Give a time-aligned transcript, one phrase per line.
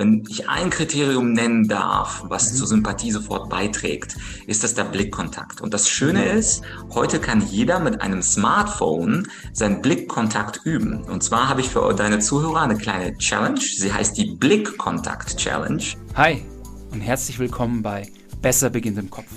[0.00, 2.56] Wenn ich ein Kriterium nennen darf, was mhm.
[2.56, 5.60] zur Sympathie sofort beiträgt, ist das der Blickkontakt.
[5.60, 6.62] Und das Schöne ist,
[6.94, 11.04] heute kann jeder mit einem Smartphone seinen Blickkontakt üben.
[11.04, 13.60] Und zwar habe ich für deine Zuhörer eine kleine Challenge.
[13.60, 15.82] Sie heißt die Blickkontakt Challenge.
[16.14, 16.46] Hi
[16.92, 18.10] und herzlich willkommen bei
[18.40, 19.28] Besser beginnt im Kopf,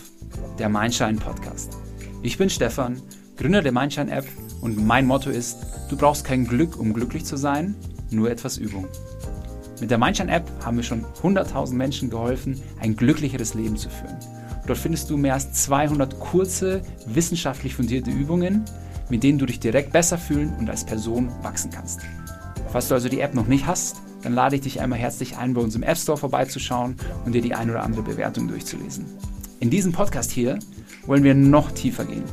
[0.59, 1.77] der Mindshine Podcast.
[2.21, 3.02] Ich bin Stefan,
[3.36, 4.25] Gründer der Mindshine App
[4.61, 5.57] und mein Motto ist,
[5.89, 7.75] du brauchst kein Glück, um glücklich zu sein,
[8.11, 8.88] nur etwas Übung.
[9.81, 14.17] Mit der Mindshine-App haben wir schon 100.000 Menschen geholfen, ein glücklicheres Leben zu führen.
[14.67, 18.63] Dort findest du mehr als 200 kurze, wissenschaftlich fundierte Übungen,
[19.09, 22.01] mit denen du dich direkt besser fühlen und als Person wachsen kannst.
[22.71, 25.53] Falls du also die App noch nicht hast, dann lade ich dich einmal herzlich ein,
[25.53, 26.95] bei uns im App Store vorbeizuschauen
[27.26, 29.05] und dir die ein oder andere Bewertung durchzulesen.
[29.59, 30.59] In diesem Podcast hier
[31.05, 32.23] wollen wir noch tiefer gehen.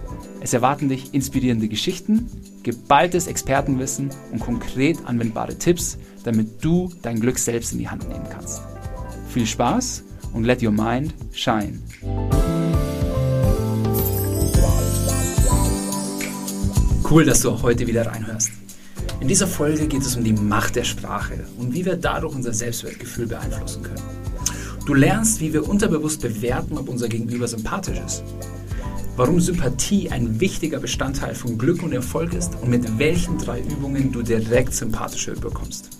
[0.43, 2.31] Es erwarten dich inspirierende Geschichten,
[2.63, 8.25] geballtes Expertenwissen und konkret anwendbare Tipps, damit du dein Glück selbst in die Hand nehmen
[8.31, 8.63] kannst.
[9.29, 11.79] Viel Spaß und let your mind shine.
[17.09, 18.51] Cool, dass du auch heute wieder reinhörst.
[19.21, 22.55] In dieser Folge geht es um die Macht der Sprache und wie wir dadurch unser
[22.55, 24.03] Selbstwertgefühl beeinflussen können.
[24.87, 28.25] Du lernst, wie wir unterbewusst bewerten, ob unser Gegenüber sympathisch ist
[29.21, 34.11] warum Sympathie ein wichtiger Bestandteil von Glück und Erfolg ist und mit welchen drei Übungen
[34.11, 35.91] du direkt sympathischer bekommst.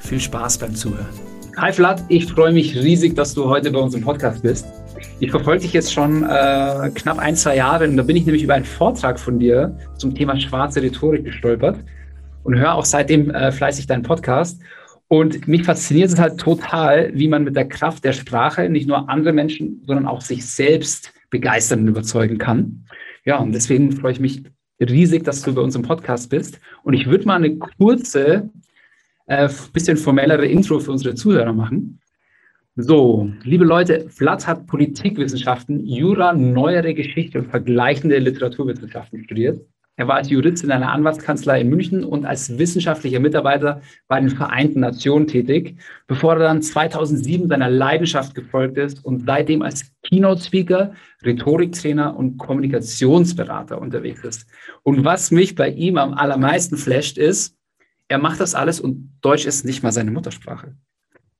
[0.00, 1.08] Viel Spaß beim Zuhören.
[1.56, 4.66] Hi Vlad, ich freue mich riesig, dass du heute bei uns im Podcast bist.
[5.20, 8.42] Ich verfolge dich jetzt schon äh, knapp ein, zwei Jahre und da bin ich nämlich
[8.42, 11.78] über einen Vortrag von dir zum Thema schwarze Rhetorik gestolpert
[12.42, 14.60] und höre auch seitdem äh, fleißig deinen Podcast.
[15.08, 19.08] Und mich fasziniert es halt total, wie man mit der Kraft der Sprache nicht nur
[19.08, 22.86] andere Menschen, sondern auch sich selbst begeistern und überzeugen kann.
[23.24, 24.44] Ja, und deswegen freue ich mich
[24.80, 26.60] riesig, dass du bei uns im Podcast bist.
[26.84, 28.50] Und ich würde mal eine kurze,
[29.26, 32.00] äh, bisschen formellere Intro für unsere Zuhörer machen.
[32.76, 39.60] So, liebe Leute, Vlad hat Politikwissenschaften, Jura, neuere Geschichte und vergleichende Literaturwissenschaften studiert.
[39.96, 44.30] Er war als Jurist in einer Anwaltskanzlei in München und als wissenschaftlicher Mitarbeiter bei den
[44.30, 45.76] Vereinten Nationen tätig,
[46.08, 50.94] bevor er dann 2007 seiner Leidenschaft gefolgt ist und seitdem als Keynote-Speaker,
[51.24, 54.46] Rhetoriktrainer und Kommunikationsberater unterwegs ist.
[54.82, 57.56] Und was mich bei ihm am allermeisten flasht, ist,
[58.08, 60.74] er macht das alles und Deutsch ist nicht mal seine Muttersprache.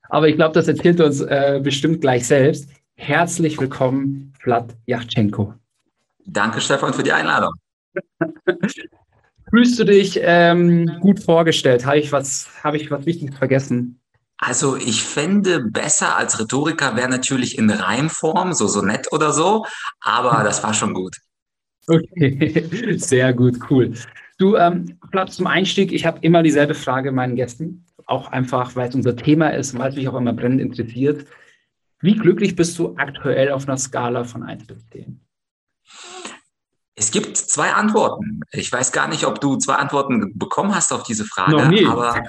[0.09, 2.71] Aber ich glaube, das erzählt er uns äh, bestimmt gleich selbst.
[2.95, 5.55] Herzlich willkommen, Vlad Yachtschenko.
[6.25, 7.53] Danke, Stefan, für die Einladung.
[9.51, 11.87] Fühlst du dich ähm, gut vorgestellt?
[11.87, 14.01] Habe ich, was, habe ich was Wichtiges vergessen?
[14.39, 19.65] Also ich fände besser als Rhetoriker wäre natürlich in Reimform, so so nett oder so,
[20.01, 21.17] aber das war schon gut.
[21.87, 23.93] Okay, sehr gut, cool.
[24.39, 28.89] Du, ähm, Platz zum Einstieg, ich habe immer dieselbe Frage meinen Gästen, auch einfach, weil
[28.89, 31.27] es unser Thema ist, weil es mich auch immer brennend interessiert.
[32.01, 35.21] Wie glücklich bist du aktuell auf einer Skala von 1 bis 10?
[36.97, 38.41] Es gibt zwei Antworten.
[38.53, 42.23] Ich weiß gar nicht, ob du zwei Antworten bekommen hast auf diese Frage, aber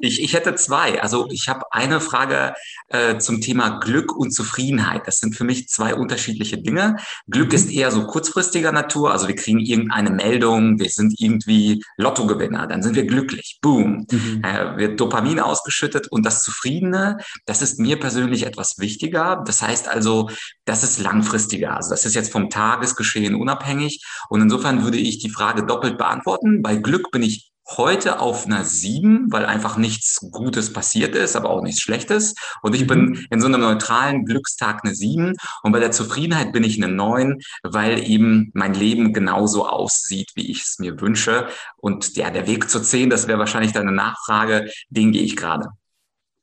[0.00, 1.00] ich, ich hätte zwei.
[1.00, 2.54] Also ich habe eine Frage
[2.88, 5.06] äh, zum Thema Glück und Zufriedenheit.
[5.06, 6.96] Das sind für mich zwei unterschiedliche Dinge.
[7.28, 7.54] Glück mhm.
[7.54, 9.12] ist eher so kurzfristiger Natur.
[9.12, 13.58] Also wir kriegen irgendeine Meldung, wir sind irgendwie Lottogewinner, dann sind wir glücklich.
[13.62, 14.06] Boom.
[14.10, 14.42] Mhm.
[14.42, 19.44] Äh, wird Dopamin ausgeschüttet und das Zufriedene, das ist mir persönlich etwas wichtiger.
[19.46, 20.30] Das heißt also,
[20.64, 21.76] das ist langfristiger.
[21.76, 23.99] Also das ist jetzt vom Tagesgeschehen unabhängig.
[24.28, 26.62] Und insofern würde ich die Frage doppelt beantworten.
[26.62, 31.50] Bei Glück bin ich heute auf einer sieben, weil einfach nichts Gutes passiert ist, aber
[31.50, 32.34] auch nichts Schlechtes.
[32.62, 33.26] Und ich bin mhm.
[33.30, 35.34] in so einem neutralen Glückstag eine sieben.
[35.62, 40.50] Und bei der Zufriedenheit bin ich eine neun, weil eben mein Leben genauso aussieht, wie
[40.50, 41.48] ich es mir wünsche.
[41.76, 45.68] Und ja, der Weg zur zehn, das wäre wahrscheinlich deine Nachfrage, den gehe ich gerade.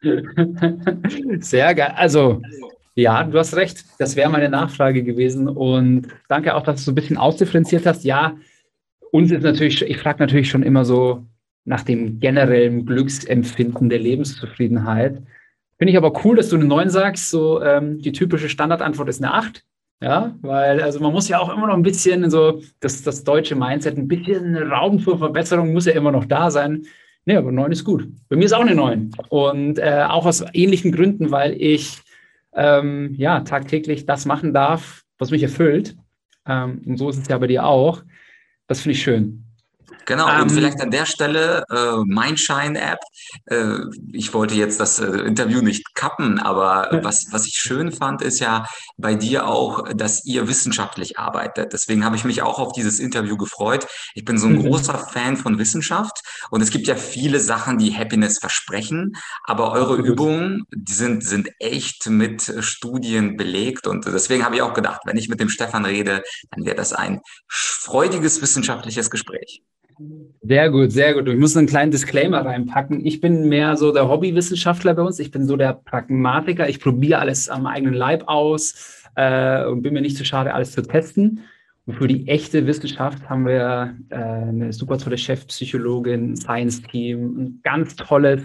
[1.39, 1.93] Sehr geil.
[1.95, 2.41] Also
[2.97, 3.85] ja, du hast recht.
[3.99, 5.47] Das wäre meine Nachfrage gewesen.
[5.47, 8.03] Und danke auch, dass du so ein bisschen ausdifferenziert hast.
[8.03, 8.35] Ja,
[9.11, 11.23] uns ist natürlich, ich frage natürlich schon immer so
[11.63, 15.21] nach dem generellen Glücksempfinden der Lebenszufriedenheit.
[15.77, 17.29] Finde ich aber cool, dass du eine 9 sagst.
[17.29, 19.63] So, ähm, die typische Standardantwort ist eine 8.
[20.01, 23.55] Ja, weil also man muss ja auch immer noch ein bisschen so, das, das deutsche
[23.55, 26.83] Mindset, ein bisschen Raum zur Verbesserung muss ja immer noch da sein.
[27.25, 28.07] Nee, aber 9 ist gut.
[28.27, 29.11] Bei mir ist auch eine 9.
[29.29, 31.99] Und äh, auch aus ähnlichen Gründen, weil ich
[32.57, 35.95] ähm, ja, tagtäglich das machen darf, was mich erfüllt.
[36.45, 38.03] Ähm, und so ist es ja bei dir auch.
[38.67, 39.46] Das finde ich schön.
[40.07, 42.99] Genau, ähm, und vielleicht an der Stelle äh, Mindshine-App.
[43.47, 43.79] Äh,
[44.13, 47.03] ich wollte jetzt das äh, Interview nicht kappen, aber ja.
[47.03, 48.65] was, was ich schön fand, ist ja
[48.95, 51.73] bei dir auch, dass ihr wissenschaftlich arbeitet.
[51.73, 53.85] Deswegen habe ich mich auch auf dieses Interview gefreut.
[54.15, 54.63] Ich bin so ein mhm.
[54.63, 56.21] großer Fan von Wissenschaft
[56.51, 60.05] und es gibt ja viele Sachen, die Happiness versprechen, aber eure Absolut.
[60.07, 65.17] Übungen, die sind, sind echt mit Studien belegt und deswegen habe ich auch gedacht, wenn
[65.17, 67.19] ich mit dem Stefan rede, dann wäre das ein
[67.49, 69.61] freudiges wissenschaftliches Gespräch.
[70.41, 71.27] Sehr gut, sehr gut.
[71.27, 73.05] Ich muss einen kleinen Disclaimer reinpacken.
[73.05, 75.19] Ich bin mehr so der Hobbywissenschaftler bei uns.
[75.19, 76.69] Ich bin so der Pragmatiker.
[76.69, 80.53] Ich probiere alles am eigenen Leib aus äh, und bin mir nicht zu so schade,
[80.53, 81.41] alles zu testen.
[81.85, 87.95] Und für die echte Wissenschaft haben wir äh, eine super tolle Chefpsychologin, Science-Team, ein ganz
[87.95, 88.41] tolles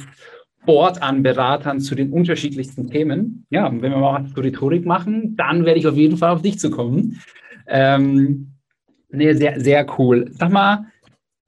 [0.64, 3.46] Board an Beratern zu den unterschiedlichsten Themen.
[3.50, 6.43] Ja, wenn wir mal was zur Rhetorik machen, dann werde ich auf jeden Fall auf
[6.43, 7.20] dich zu kommen.
[7.66, 8.52] Ähm,
[9.10, 10.31] nee, sehr, sehr cool.
[10.38, 10.87] Sag mal,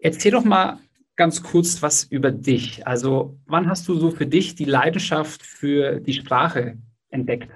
[0.04, 0.78] erzähl doch mal
[1.16, 2.86] ganz kurz was über dich.
[2.86, 6.76] Also, wann hast du so für dich die Leidenschaft für die Sprache
[7.10, 7.50] entdeckt?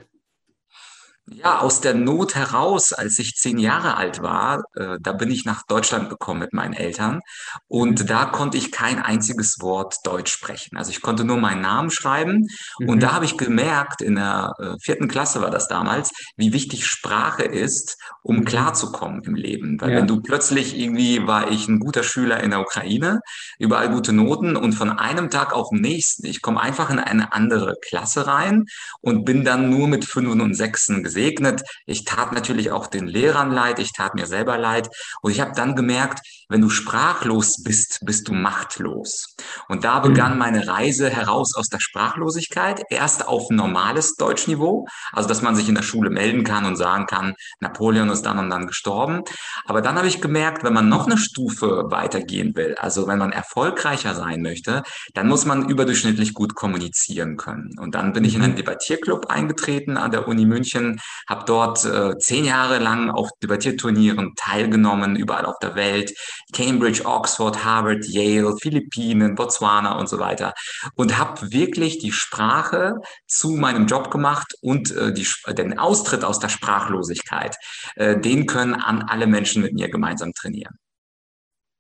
[1.31, 5.45] Ja, aus der Not heraus, als ich zehn Jahre alt war, äh, da bin ich
[5.45, 7.21] nach Deutschland gekommen mit meinen Eltern
[7.67, 8.07] und mhm.
[8.07, 10.77] da konnte ich kein einziges Wort Deutsch sprechen.
[10.77, 12.47] Also ich konnte nur meinen Namen schreiben
[12.79, 12.89] mhm.
[12.89, 16.87] und da habe ich gemerkt, in der äh, vierten Klasse war das damals, wie wichtig
[16.87, 18.45] Sprache ist, um mhm.
[18.45, 19.81] klarzukommen im Leben.
[19.81, 19.97] Weil ja.
[19.99, 23.21] wenn du plötzlich irgendwie war ich ein guter Schüler in der Ukraine,
[23.59, 27.33] überall gute Noten und von einem Tag auf den nächsten, ich komme einfach in eine
[27.33, 28.65] andere Klasse rein
[29.01, 31.63] und bin dann nur mit Fünfen und Sechsen gesehen gesegnet.
[31.87, 34.89] Ich tat natürlich auch den Lehrern leid, ich tat mir selber leid.
[35.21, 39.37] Und ich habe dann gemerkt, wenn du sprachlos bist, bist du machtlos.
[39.69, 40.39] Und da begann mhm.
[40.39, 42.83] meine Reise heraus aus der Sprachlosigkeit.
[42.91, 47.07] Erst auf normales Deutschniveau, also dass man sich in der Schule melden kann und sagen
[47.07, 49.23] kann, Napoleon ist dann und dann gestorben.
[49.67, 53.33] Aber dann habe ich gemerkt, wenn man noch eine Stufe weitergehen will, also wenn man
[53.33, 54.83] erfolgreicher sein möchte,
[55.15, 57.79] dann muss man überdurchschnittlich gut kommunizieren können.
[57.79, 58.59] Und dann bin ich in einen mhm.
[58.59, 65.17] Debattierclub eingetreten an der Uni München, habe dort äh, zehn Jahre lang auf Debattierturnieren teilgenommen,
[65.17, 66.13] überall auf der Welt.
[66.53, 70.55] Cambridge, Oxford, Harvard, Yale, Philippinen, Botswana und so weiter.
[70.95, 72.97] Und habe wirklich die Sprache
[73.27, 77.57] zu meinem Job gemacht und äh, die, den Austritt aus der Sprachlosigkeit,
[77.97, 80.79] äh, den können an alle Menschen mit mir gemeinsam trainieren.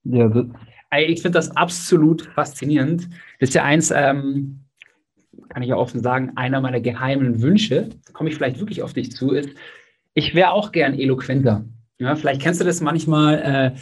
[0.04, 0.30] Ja,
[0.96, 3.08] ich finde das absolut faszinierend.
[3.40, 4.64] Das ist ja eins, ähm,
[5.48, 9.12] kann ich ja offen sagen, einer meiner geheimen Wünsche, komme ich vielleicht wirklich auf dich
[9.12, 9.50] zu, ist,
[10.14, 11.64] ich wäre auch gern eloquenter.
[11.98, 13.78] Ja, vielleicht kennst du das manchmal, äh,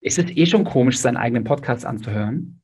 [0.00, 2.60] ist es eh schon komisch, seinen eigenen Podcast anzuhören.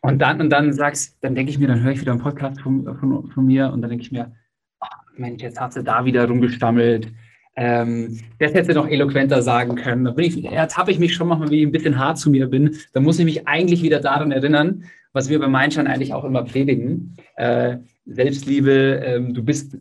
[0.00, 2.60] Und dann, und dann sagst, dann denke ich mir, dann höre ich wieder einen Podcast
[2.60, 4.34] von, von, von mir und dann denke ich mir,
[4.80, 4.86] oh,
[5.16, 7.12] Mensch, jetzt hast du da wieder rumgestammelt.
[7.56, 10.04] Ähm, das hätte noch eloquenter sagen können.
[10.04, 12.76] Da ich, ertappe ich mich schon mal, wie ich ein bisschen hart zu mir bin.
[12.92, 16.44] Da muss ich mich eigentlich wieder daran erinnern, was wir bei Mindshine eigentlich auch immer
[16.44, 17.16] predigen.
[17.36, 19.78] Äh, Selbstliebe, ähm, du bist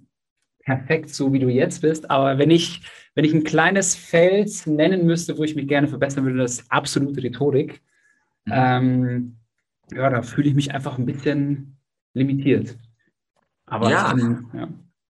[0.66, 2.10] perfekt so, wie du jetzt bist.
[2.10, 2.82] Aber wenn ich,
[3.14, 6.72] wenn ich ein kleines Feld nennen müsste, wo ich mich gerne verbessern würde, das ist
[6.72, 7.82] absolute Rhetorik.
[8.46, 8.54] Mhm.
[8.54, 9.36] Ähm,
[9.92, 11.78] ja, da fühle ich mich einfach ein bisschen
[12.14, 12.78] limitiert.
[13.66, 14.04] Aber ja.
[14.06, 14.68] Kann, ja.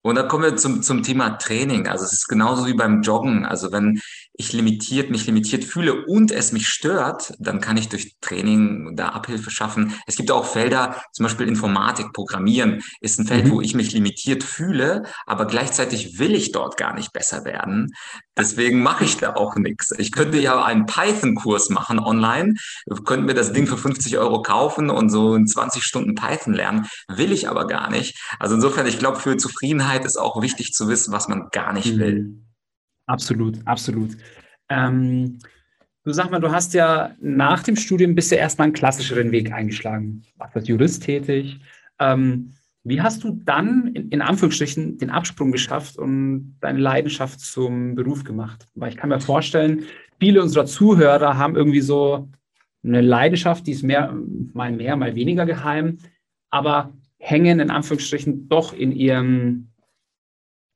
[0.04, 1.88] Und da kommen wir zum, zum Thema Training.
[1.88, 3.46] Also es ist genauso wie beim Joggen.
[3.46, 4.02] Also wenn
[4.38, 9.10] ich limitiert, mich limitiert fühle und es mich stört, dann kann ich durch Training da
[9.10, 9.94] Abhilfe schaffen.
[10.06, 13.52] Es gibt auch Felder, zum Beispiel Informatik, Programmieren ist ein Feld, mhm.
[13.52, 17.94] wo ich mich limitiert fühle, aber gleichzeitig will ich dort gar nicht besser werden.
[18.38, 19.92] Deswegen mache ich da auch nichts.
[19.98, 22.54] Ich könnte ja einen Python-Kurs machen online,
[23.06, 26.86] könnte mir das Ding für 50 Euro kaufen und so in 20 Stunden Python lernen,
[27.08, 28.20] will ich aber gar nicht.
[28.40, 31.96] Also insofern, ich glaube, für Zufriedenheit ist auch wichtig zu wissen, was man gar nicht
[31.96, 32.00] mhm.
[32.00, 32.47] will.
[33.08, 34.18] Absolut, absolut.
[34.70, 35.40] Ähm,
[36.04, 39.52] du sag mal, du hast ja nach dem Studium bist ja erstmal einen klassischeren Weg
[39.52, 40.24] eingeschlagen.
[40.38, 41.60] Warst als Jurist tätig.
[42.00, 47.96] Ähm, wie hast du dann in, in, Anführungsstrichen den Absprung geschafft und deine Leidenschaft zum
[47.96, 48.66] Beruf gemacht?
[48.76, 49.84] Weil ich kann mir vorstellen,
[50.20, 52.30] viele unserer Zuhörer haben irgendwie so
[52.84, 54.16] eine Leidenschaft, die ist mehr,
[54.54, 55.98] mal mehr, mal weniger geheim,
[56.50, 59.68] aber hängen in Anführungsstrichen doch in ihrem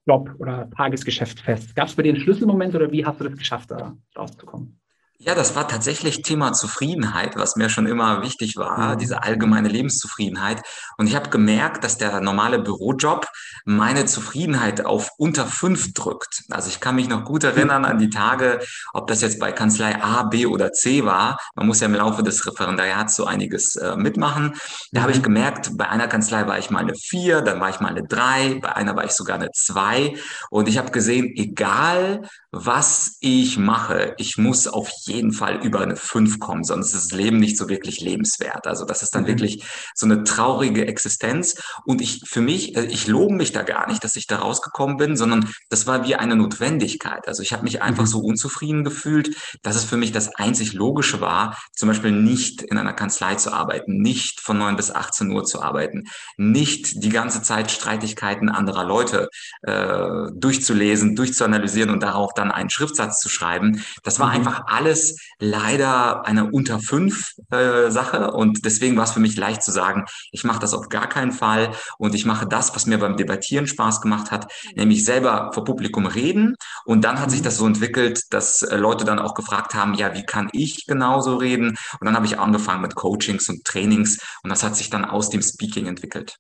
[0.06, 1.76] Job oder Tagesgeschäft fest.
[1.76, 4.81] Gab es bei dir einen Schlüsselmoment oder wie hast du das geschafft, da rauszukommen?
[5.24, 8.98] Ja, das war tatsächlich Thema Zufriedenheit, was mir schon immer wichtig war, mhm.
[8.98, 10.64] diese allgemeine Lebenszufriedenheit.
[10.98, 13.28] Und ich habe gemerkt, dass der normale Bürojob
[13.64, 16.46] meine Zufriedenheit auf unter fünf drückt.
[16.50, 18.62] Also ich kann mich noch gut erinnern an die Tage,
[18.94, 21.38] ob das jetzt bei Kanzlei A, B oder C war.
[21.54, 24.56] Man muss ja im Laufe des Referendariats so einiges äh, mitmachen.
[24.92, 25.24] Da habe ich mhm.
[25.24, 28.58] gemerkt, bei einer Kanzlei war ich mal eine vier, dann war ich mal eine drei,
[28.60, 30.16] bei einer war ich sogar eine zwei.
[30.50, 35.96] Und ich habe gesehen, egal was ich mache, ich muss auf jeden Fall über eine
[35.96, 38.68] 5 kommen, sonst ist das Leben nicht so wirklich lebenswert.
[38.68, 39.28] Also das ist dann mhm.
[39.28, 39.64] wirklich
[39.96, 41.62] so eine traurige Existenz.
[41.86, 44.98] Und ich für mich, äh, ich lobe mich da gar nicht, dass ich da rausgekommen
[44.98, 47.26] bin, sondern das war wie eine Notwendigkeit.
[47.28, 48.08] Also ich habe mich einfach mhm.
[48.08, 52.78] so unzufrieden gefühlt, dass es für mich das einzig Logische war, zum Beispiel nicht in
[52.78, 56.04] einer Kanzlei zu arbeiten, nicht von 9 bis 18 Uhr zu arbeiten,
[56.36, 59.30] nicht die ganze Zeit Streitigkeiten anderer Leute
[59.62, 63.84] äh, durchzulesen, durchzuanalysieren und darauf dann einen Schriftsatz zu schreiben.
[64.04, 64.34] Das war mhm.
[64.34, 69.64] einfach alles leider eine unter fünf äh, Sache und deswegen war es für mich leicht
[69.64, 72.98] zu sagen, ich mache das auf gar keinen Fall und ich mache das, was mir
[72.98, 76.56] beim Debattieren Spaß gemacht hat, nämlich selber vor Publikum reden
[76.86, 77.46] und dann hat sich mhm.
[77.46, 81.38] das so entwickelt, dass äh, Leute dann auch gefragt haben, ja, wie kann ich genauso
[81.38, 81.78] reden?
[82.00, 85.30] Und dann habe ich angefangen mit Coachings und Trainings und das hat sich dann aus
[85.30, 86.36] dem Speaking entwickelt.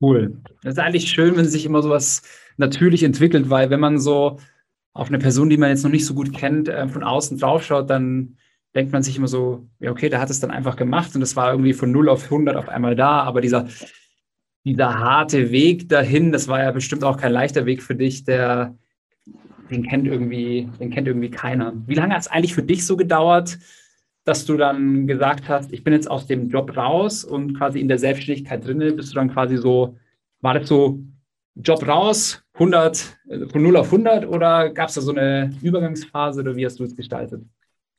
[0.00, 0.40] Cool.
[0.62, 2.22] Das ist eigentlich schön, wenn sich immer sowas
[2.56, 4.38] natürlich entwickelt, weil wenn man so
[4.92, 7.88] auf eine Person, die man jetzt noch nicht so gut kennt, äh, von außen draufschaut,
[7.90, 8.36] dann
[8.74, 11.36] denkt man sich immer so, ja, okay, der hat es dann einfach gemacht und es
[11.36, 13.68] war irgendwie von 0 auf 100 auf einmal da, aber dieser,
[14.64, 18.76] dieser harte Weg dahin, das war ja bestimmt auch kein leichter Weg für dich, der,
[19.70, 21.72] den kennt irgendwie, den kennt irgendwie keiner.
[21.86, 23.58] Wie lange hat es eigentlich für dich so gedauert,
[24.24, 27.88] dass du dann gesagt hast, ich bin jetzt aus dem Job raus und quasi in
[27.88, 29.96] der Selbstständigkeit drin, bist du dann quasi so,
[30.40, 31.00] war das so
[31.56, 33.18] Job raus, 100,
[33.50, 36.84] von 0 auf 100 oder gab es da so eine Übergangsphase oder wie hast du
[36.84, 37.42] es gestaltet?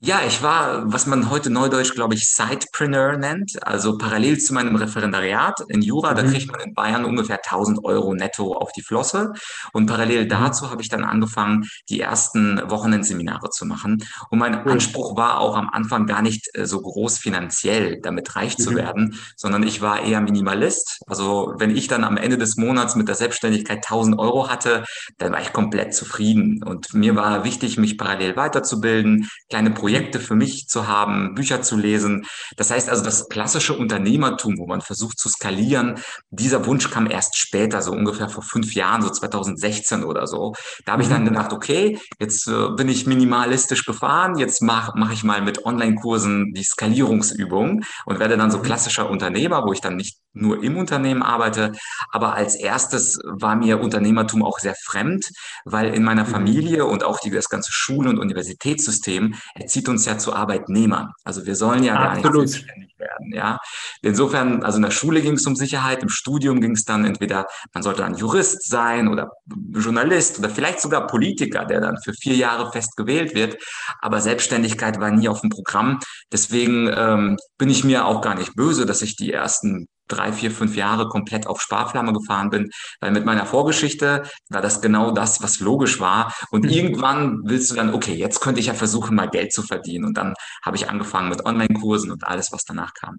[0.04, 3.52] Ja, ich war, was man heute neudeutsch, glaube ich, Sidepreneur nennt.
[3.62, 6.16] Also parallel zu meinem Referendariat in Jura, mhm.
[6.16, 9.34] da kriegt man in Bayern ungefähr 1000 Euro netto auf die Flosse.
[9.74, 10.30] Und parallel mhm.
[10.30, 14.04] dazu habe ich dann angefangen, die ersten Wochenendseminare zu machen.
[14.32, 14.72] Und mein mhm.
[14.72, 18.78] Anspruch war auch am Anfang gar nicht äh, so groß finanziell, damit reich zu mhm.
[18.78, 21.04] werden, sondern ich war eher Minimalist.
[21.06, 24.84] Also wenn ich dann am Ende des Monats mit der Selbstständigkeit 1000 Euro hatte,
[25.20, 26.64] dann war ich komplett zufrieden.
[26.64, 31.62] Und mir war wichtig, mich parallel weiterzubilden, kleine Projekte Projekte für mich zu haben, Bücher
[31.62, 32.26] zu lesen.
[32.56, 37.38] Das heißt also, das klassische Unternehmertum, wo man versucht zu skalieren, dieser Wunsch kam erst
[37.38, 40.54] später, so ungefähr vor fünf Jahren, so 2016 oder so.
[40.86, 41.30] Da habe ich dann mhm.
[41.30, 46.54] gedacht, okay, jetzt äh, bin ich minimalistisch gefahren, jetzt mache mach ich mal mit Online-Kursen
[46.54, 48.64] die Skalierungsübung und werde dann so mhm.
[48.64, 51.74] klassischer Unternehmer, wo ich dann nicht nur im Unternehmen arbeite.
[52.12, 55.26] Aber als erstes war mir Unternehmertum auch sehr fremd,
[55.66, 56.30] weil in meiner mhm.
[56.30, 61.12] Familie und auch die, das ganze Schul- und Universitätssystem erzieht zieht uns ja zu Arbeitnehmern.
[61.24, 62.24] Also wir sollen ja Absolut.
[62.24, 63.34] gar nicht selbstständig werden.
[63.34, 63.58] Ja,
[64.04, 67.48] insofern, also in der Schule ging es um Sicherheit, im Studium ging es dann entweder,
[67.74, 69.32] man sollte dann Jurist sein oder
[69.74, 73.58] Journalist oder vielleicht sogar Politiker, der dann für vier Jahre fest gewählt wird.
[74.02, 76.00] Aber Selbstständigkeit war nie auf dem Programm.
[76.32, 80.52] Deswegen ähm, bin ich mir auch gar nicht böse, dass ich die ersten drei, vier,
[80.52, 85.42] fünf Jahre komplett auf Sparflamme gefahren bin, weil mit meiner Vorgeschichte war das genau das,
[85.42, 86.34] was logisch war.
[86.52, 86.72] Und mhm.
[86.72, 90.06] irgendwann willst du dann, okay, jetzt könnte ich ja versuchen, mal Geld zu verdienen.
[90.06, 93.18] Und dann habe ich angefangen mit Online-Kursen und alles, was danach kam.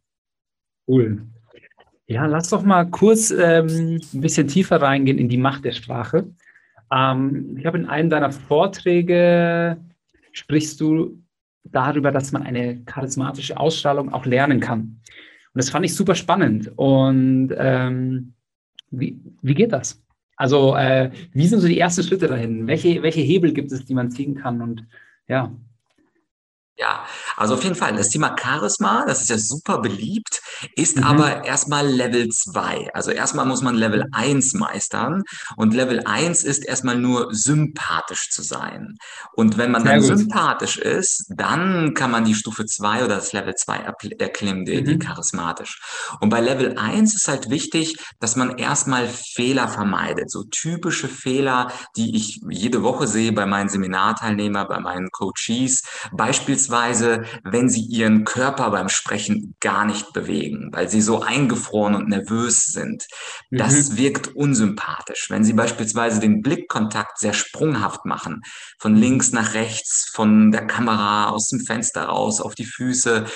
[0.86, 1.22] Cool.
[2.06, 6.26] Ja, lass doch mal kurz ähm, ein bisschen tiefer reingehen in die Macht der Sprache.
[6.92, 9.78] Ähm, ich habe in einem deiner Vorträge
[10.32, 11.22] sprichst du
[11.64, 15.00] darüber, dass man eine charismatische Ausstrahlung auch lernen kann.
[15.54, 16.72] Und das fand ich super spannend.
[16.76, 18.34] Und ähm,
[18.90, 20.02] wie, wie geht das?
[20.36, 22.66] Also, äh, wie sind so die ersten Schritte dahin?
[22.66, 24.62] Welche, welche Hebel gibt es, die man ziehen kann?
[24.62, 24.86] Und
[25.28, 25.52] ja.
[26.78, 27.04] Ja,
[27.36, 27.94] also auf jeden Fall.
[27.96, 30.40] Das Thema Charisma, das ist ja super beliebt,
[30.74, 31.04] ist mhm.
[31.04, 32.88] aber erstmal Level 2.
[32.94, 35.22] Also erstmal muss man Level 1 meistern.
[35.56, 38.96] Und Level 1 ist erstmal nur sympathisch zu sein.
[39.34, 40.18] Und wenn man Sehr dann gut.
[40.18, 44.84] sympathisch ist, dann kann man die Stufe 2 oder das Level 2 erklimmen, die, mhm.
[44.86, 45.78] die charismatisch.
[46.20, 50.30] Und bei Level 1 ist halt wichtig, dass man erstmal Fehler vermeidet.
[50.30, 55.82] So typische Fehler, die ich jede Woche sehe bei meinen Seminarteilnehmern, bei meinen Coaches.
[56.12, 61.94] Beispielsweise Beispielsweise, wenn sie ihren Körper beim Sprechen gar nicht bewegen, weil sie so eingefroren
[61.94, 63.06] und nervös sind.
[63.50, 63.96] Das mhm.
[63.96, 65.26] wirkt unsympathisch.
[65.28, 68.42] Wenn sie beispielsweise den Blickkontakt sehr sprunghaft machen,
[68.78, 73.26] von links nach rechts, von der Kamera aus dem Fenster raus auf die Füße.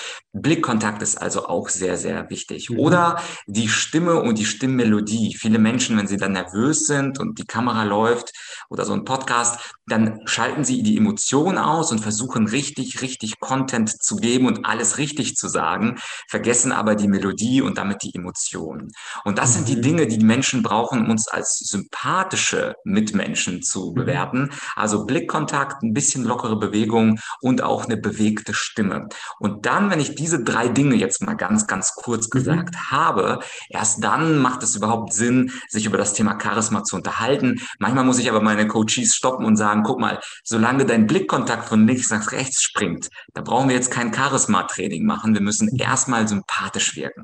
[0.43, 2.71] Blickkontakt ist also auch sehr, sehr wichtig.
[2.71, 2.79] Mhm.
[2.79, 5.37] Oder die Stimme und die Stimmmelodie.
[5.39, 8.33] Viele Menschen, wenn sie dann nervös sind und die Kamera läuft
[8.69, 14.03] oder so ein Podcast, dann schalten sie die Emotion aus und versuchen richtig, richtig Content
[14.03, 18.91] zu geben und alles richtig zu sagen, vergessen aber die Melodie und damit die Emotionen.
[19.25, 19.55] Und das mhm.
[19.55, 19.83] sind die mhm.
[19.83, 23.95] Dinge, die die Menschen brauchen, um uns als sympathische Mitmenschen zu mhm.
[23.95, 24.51] bewerten.
[24.75, 29.09] Also Blickkontakt, ein bisschen lockere Bewegung und auch eine bewegte Stimme.
[29.39, 32.31] Und dann, wenn ich diese diese drei Dinge jetzt mal ganz, ganz kurz mhm.
[32.31, 32.91] gesagt mhm.
[32.91, 33.39] habe,
[33.71, 37.61] erst dann macht es überhaupt Sinn, sich über das Thema Charisma zu unterhalten.
[37.79, 41.87] Manchmal muss ich aber meine Coaches stoppen und sagen, guck mal, solange dein Blickkontakt von
[41.87, 45.33] links nach rechts springt, da brauchen wir jetzt kein Charisma-Training machen.
[45.33, 45.79] Wir müssen mhm.
[45.79, 47.23] erstmal sympathisch wirken.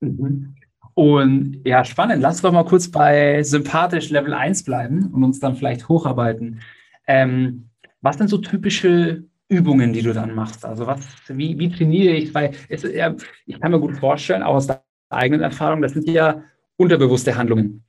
[0.00, 0.54] Mhm.
[0.94, 2.22] Und ja, spannend.
[2.22, 6.60] Lass doch mal kurz bei sympathisch Level 1 bleiben und uns dann vielleicht hocharbeiten.
[7.06, 7.68] Ähm,
[8.00, 10.64] was sind so typische Übungen, die du dann machst?
[10.64, 12.34] Also was, wie, wie trainiere ich?
[12.34, 13.14] Weil es, ja,
[13.46, 16.42] ich kann mir gut vorstellen, auch aus der eigenen Erfahrung, das sind ja
[16.76, 17.84] unterbewusste Handlungen.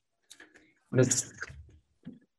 [0.91, 1.34] Und das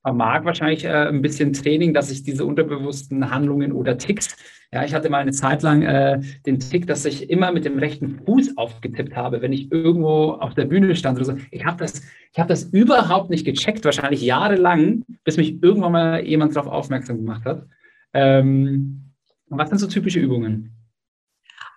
[0.04, 4.36] mag wahrscheinlich äh, ein bisschen Training, dass ich diese unterbewussten Handlungen oder Ticks
[4.74, 7.78] ja, ich hatte mal eine Zeit lang äh, den Tick, dass ich immer mit dem
[7.78, 11.36] rechten Fuß aufgetippt habe, wenn ich irgendwo auf der Bühne stand oder so.
[11.52, 12.02] Ich habe das,
[12.36, 17.44] hab das überhaupt nicht gecheckt, wahrscheinlich jahrelang, bis mich irgendwann mal jemand darauf aufmerksam gemacht
[17.44, 17.68] hat.
[18.14, 19.03] Ähm,
[19.48, 20.73] was sind so typische Übungen?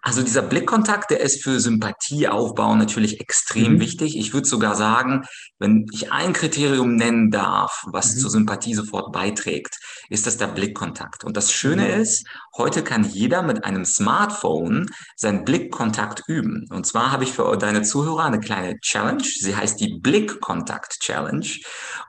[0.01, 3.79] Also dieser Blickkontakt, der ist für Sympathieaufbau natürlich extrem mhm.
[3.79, 4.17] wichtig.
[4.17, 5.25] Ich würde sogar sagen,
[5.59, 8.19] wenn ich ein Kriterium nennen darf, was mhm.
[8.19, 9.77] zur Sympathie sofort beiträgt,
[10.09, 11.23] ist das der Blickkontakt.
[11.23, 12.01] Und das Schöne mhm.
[12.01, 12.27] ist,
[12.57, 16.67] heute kann jeder mit einem Smartphone seinen Blickkontakt üben.
[16.69, 19.23] Und zwar habe ich für deine Zuhörer eine kleine Challenge.
[19.23, 21.47] Sie heißt die Blickkontakt Challenge.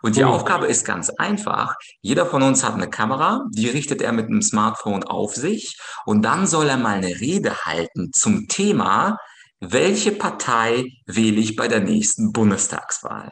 [0.02, 0.28] Und die oh.
[0.28, 1.74] Aufgabe ist ganz einfach.
[2.02, 5.76] Jeder von uns hat eine Kamera, die richtet er mit einem Smartphone auf sich.
[6.04, 9.18] Und dann soll er mal eine Rede halten halten zum Thema,
[9.60, 13.30] welche Partei wähle ich bei der nächsten Bundestagswahl?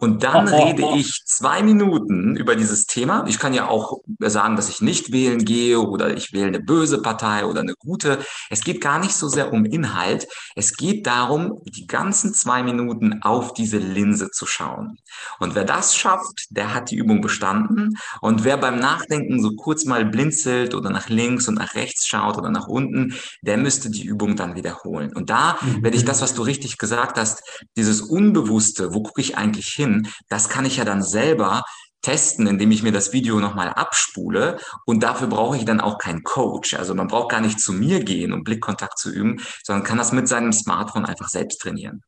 [0.00, 3.24] Und dann rede ich zwei Minuten über dieses Thema.
[3.26, 7.02] Ich kann ja auch sagen, dass ich nicht wählen gehe oder ich wähle eine böse
[7.02, 8.18] Partei oder eine gute.
[8.50, 10.28] Es geht gar nicht so sehr um Inhalt.
[10.54, 14.98] Es geht darum, die ganzen zwei Minuten auf diese Linse zu schauen.
[15.40, 17.98] Und wer das schafft, der hat die Übung bestanden.
[18.20, 22.38] Und wer beim Nachdenken so kurz mal blinzelt oder nach links und nach rechts schaut
[22.38, 25.12] oder nach unten, der müsste die Übung dann wiederholen.
[25.14, 25.82] Und da mhm.
[25.82, 27.42] werde ich das, was du richtig gesagt hast,
[27.76, 29.87] dieses Unbewusste, wo gucke ich eigentlich hin?
[29.88, 31.62] Hin, das kann ich ja dann selber
[32.02, 34.58] testen, indem ich mir das Video nochmal abspule.
[34.86, 36.74] Und dafür brauche ich dann auch keinen Coach.
[36.74, 40.12] Also man braucht gar nicht zu mir gehen, um Blickkontakt zu üben, sondern kann das
[40.12, 42.02] mit seinem Smartphone einfach selbst trainieren.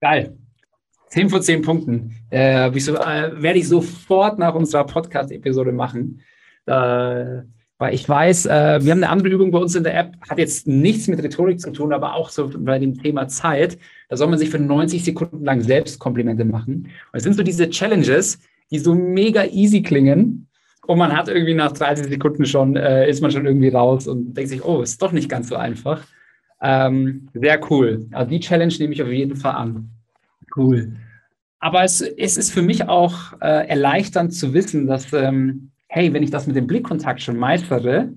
[0.00, 0.36] Geil.
[1.08, 2.16] 10 von 10 Punkten.
[2.30, 6.22] Äh, so, äh, werde ich sofort nach unserer Podcast-Episode machen.
[6.66, 7.42] Äh,
[7.80, 10.36] weil ich weiß, äh, wir haben eine andere Übung bei uns in der App, hat
[10.36, 13.78] jetzt nichts mit Rhetorik zu tun, aber auch so bei dem Thema Zeit.
[14.10, 16.74] Da soll man sich für 90 Sekunden lang selbst Komplimente machen.
[16.74, 18.38] Und es sind so diese Challenges,
[18.70, 20.46] die so mega easy klingen.
[20.86, 24.34] Und man hat irgendwie nach 30 Sekunden schon, äh, ist man schon irgendwie raus und
[24.34, 26.04] denkt sich, oh, ist doch nicht ganz so einfach.
[26.60, 28.06] Ähm, sehr cool.
[28.12, 29.88] Also die Challenge nehme ich auf jeden Fall an.
[30.54, 30.96] Cool.
[31.60, 36.22] Aber es, es ist für mich auch äh, erleichternd zu wissen, dass ähm, hey, wenn
[36.22, 38.12] ich das mit dem Blickkontakt schon meistere,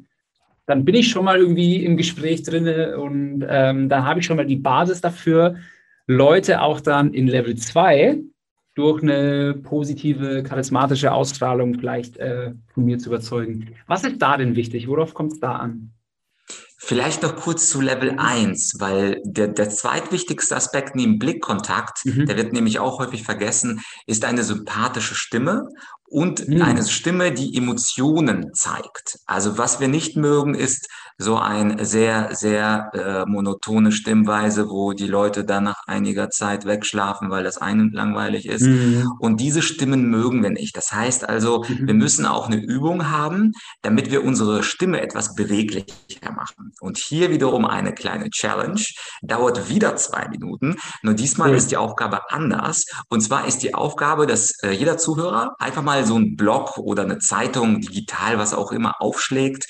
[0.68, 4.38] dann bin ich schon mal irgendwie im Gespräch drin und ähm, dann habe ich schon
[4.38, 5.56] mal die Basis dafür,
[6.06, 8.20] Leute auch dann in Level 2
[8.76, 13.76] durch eine positive, charismatische Ausstrahlung vielleicht äh, von mir zu überzeugen.
[13.88, 14.88] Was ist da denn wichtig?
[14.88, 15.94] Worauf kommt es da an?
[16.86, 22.26] Vielleicht noch kurz zu Level 1, weil der, der zweitwichtigste Aspekt neben Blickkontakt, mhm.
[22.26, 25.70] der wird nämlich auch häufig vergessen, ist eine sympathische Stimme
[26.14, 26.62] und mhm.
[26.62, 29.20] eine Stimme, die Emotionen zeigt.
[29.26, 30.88] Also was wir nicht mögen, ist
[31.24, 37.30] so ein sehr, sehr äh, monotone Stimmweise, wo die Leute dann nach einiger Zeit wegschlafen,
[37.30, 38.64] weil das einen langweilig ist.
[38.64, 39.12] Mhm.
[39.20, 40.78] Und diese Stimmen mögen wir nicht.
[40.78, 41.88] Das heißt also, mhm.
[41.88, 46.74] wir müssen auch eine Übung haben, damit wir unsere Stimme etwas beweglicher machen.
[46.80, 48.84] Und hier wiederum eine kleine Challenge,
[49.22, 50.76] dauert wieder zwei Minuten.
[51.02, 51.58] Nur diesmal mhm.
[51.58, 52.86] ist die Aufgabe anders.
[53.10, 57.04] Und zwar ist die Aufgabe, dass äh, jeder Zuhörer einfach mal so ein Blog oder
[57.04, 59.66] eine Zeitung, digital, was auch immer, aufschlägt.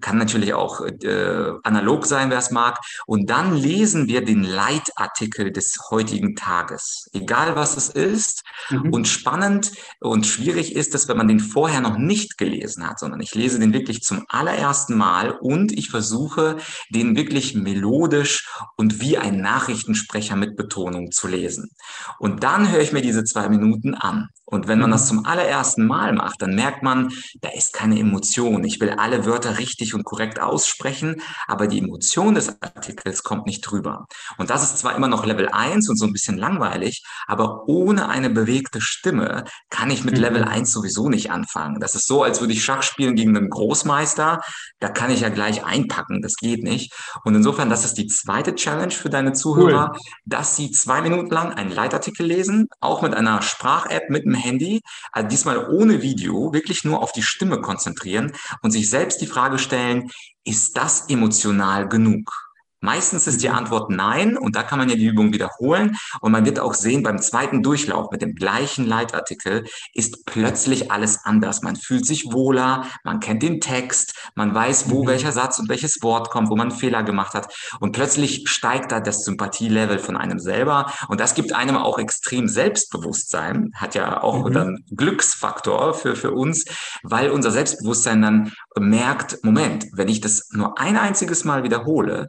[0.00, 2.78] Kann natürlich auch äh, analog sein, wer es mag.
[3.06, 7.08] Und dann lesen wir den Leitartikel des heutigen Tages.
[7.12, 8.42] Egal was es ist.
[8.70, 8.92] Mhm.
[8.92, 13.20] Und spannend und schwierig ist es, wenn man den vorher noch nicht gelesen hat, sondern
[13.20, 16.58] ich lese den wirklich zum allerersten Mal und ich versuche,
[16.90, 21.70] den wirklich melodisch und wie ein Nachrichtensprecher mit Betonung zu lesen.
[22.18, 24.28] Und dann höre ich mir diese zwei Minuten an.
[24.50, 25.16] Und wenn man das mhm.
[25.16, 28.64] zum allerersten Mal macht, dann merkt man, da ist keine Emotion.
[28.64, 33.60] Ich will alle Wörter richtig und korrekt aussprechen, aber die Emotion des Artikels kommt nicht
[33.62, 34.06] drüber.
[34.38, 38.08] Und das ist zwar immer noch Level 1 und so ein bisschen langweilig, aber ohne
[38.08, 40.20] eine bewegte Stimme kann ich mit mhm.
[40.20, 41.80] Level 1 sowieso nicht anfangen.
[41.80, 44.40] Das ist so, als würde ich Schach spielen gegen einen Großmeister.
[44.80, 46.22] Da kann ich ja gleich einpacken.
[46.22, 46.92] Das geht nicht.
[47.24, 50.00] Und insofern, das ist die zweite Challenge für deine Zuhörer, cool.
[50.24, 54.80] dass sie zwei Minuten lang einen Leitartikel lesen, auch mit einer Sprach-App mit einem Handy,
[55.12, 59.58] also diesmal ohne Video, wirklich nur auf die Stimme konzentrieren und sich selbst die Frage
[59.58, 60.10] stellen,
[60.44, 62.49] ist das emotional genug?
[62.80, 63.56] Meistens ist die mhm.
[63.56, 67.02] Antwort nein und da kann man ja die Übung wiederholen und man wird auch sehen,
[67.02, 71.62] beim zweiten Durchlauf mit dem gleichen Leitartikel ist plötzlich alles anders.
[71.62, 75.08] Man fühlt sich wohler, man kennt den Text, man weiß, wo mhm.
[75.08, 78.92] welcher Satz und welches Wort kommt, wo man einen Fehler gemacht hat und plötzlich steigt
[78.92, 84.22] da das Sympathielevel von einem selber und das gibt einem auch extrem Selbstbewusstsein, hat ja
[84.22, 84.52] auch mhm.
[84.52, 86.64] dann Glücksfaktor für, für uns,
[87.02, 92.28] weil unser Selbstbewusstsein dann merkt, Moment, wenn ich das nur ein einziges Mal wiederhole,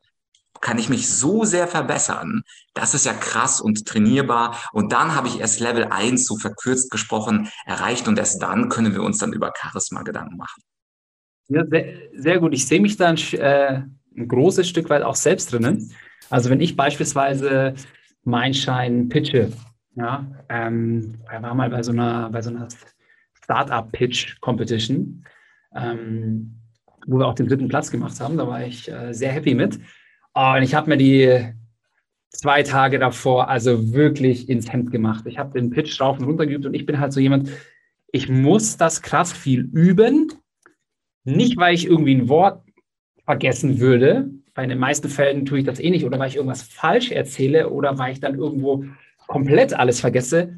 [0.62, 2.44] kann ich mich so sehr verbessern.
[2.74, 4.56] Das ist ja krass und trainierbar.
[4.72, 8.08] Und dann habe ich erst Level 1, so verkürzt gesprochen, erreicht.
[8.08, 10.62] Und erst dann können wir uns dann über Charisma Gedanken machen.
[11.48, 12.54] Ja, sehr, sehr gut.
[12.54, 13.82] Ich sehe mich dann äh,
[14.16, 15.92] ein großes Stück weit auch selbst drinnen.
[16.30, 17.74] Also wenn ich beispielsweise
[18.24, 19.52] mein Schein pitche,
[19.96, 22.68] ja, ähm, war mal bei so einer, bei so einer
[23.44, 25.26] Startup-Pitch-Competition,
[25.76, 26.56] ähm,
[27.08, 28.38] wo wir auch den dritten Platz gemacht haben.
[28.38, 29.80] Da war ich äh, sehr happy mit.
[30.34, 31.54] Und ich habe mir die
[32.30, 35.26] zwei Tage davor also wirklich ins Hemd gemacht.
[35.28, 37.50] Ich habe den Pitch rauf und runter geübt und ich bin halt so jemand,
[38.12, 40.32] ich muss das krass viel üben.
[41.24, 42.64] Nicht, weil ich irgendwie ein Wort
[43.26, 44.30] vergessen würde.
[44.54, 47.70] Bei den meisten Fällen tue ich das eh nicht oder weil ich irgendwas falsch erzähle
[47.70, 48.86] oder weil ich dann irgendwo
[49.28, 50.58] komplett alles vergesse.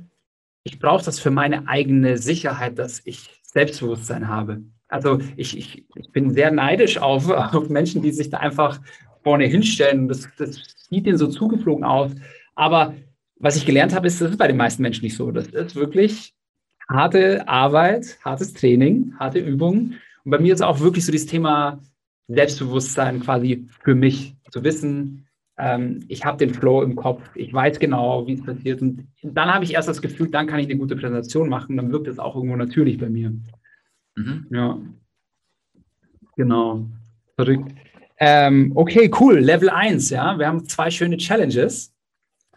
[0.63, 4.63] Ich brauche das für meine eigene Sicherheit, dass ich Selbstbewusstsein habe.
[4.87, 8.79] Also ich, ich, ich bin sehr neidisch auf, auf Menschen, die sich da einfach
[9.23, 10.07] vorne hinstellen.
[10.07, 12.11] Das, das sieht ihnen so zugeflogen aus.
[12.55, 12.93] Aber
[13.37, 15.31] was ich gelernt habe, ist, das ist bei den meisten Menschen nicht so.
[15.31, 16.33] Das ist wirklich
[16.89, 19.99] harte Arbeit, hartes Training, harte Übungen.
[20.23, 21.81] Und bei mir ist auch wirklich so dieses Thema
[22.27, 27.79] Selbstbewusstsein quasi für mich zu wissen, ähm, ich habe den Flow im Kopf, ich weiß
[27.79, 28.81] genau, wie es passiert.
[28.81, 31.91] Und dann habe ich erst das Gefühl, dann kann ich eine gute Präsentation machen, dann
[31.91, 33.33] wirkt es auch irgendwo natürlich bei mir.
[34.15, 34.47] Mhm.
[34.49, 34.79] Ja.
[36.35, 36.87] Genau.
[37.35, 37.71] Verrückt.
[38.25, 39.39] Ähm, okay, cool.
[39.39, 40.39] Level 1, ja.
[40.39, 41.93] Wir haben zwei schöne Challenges.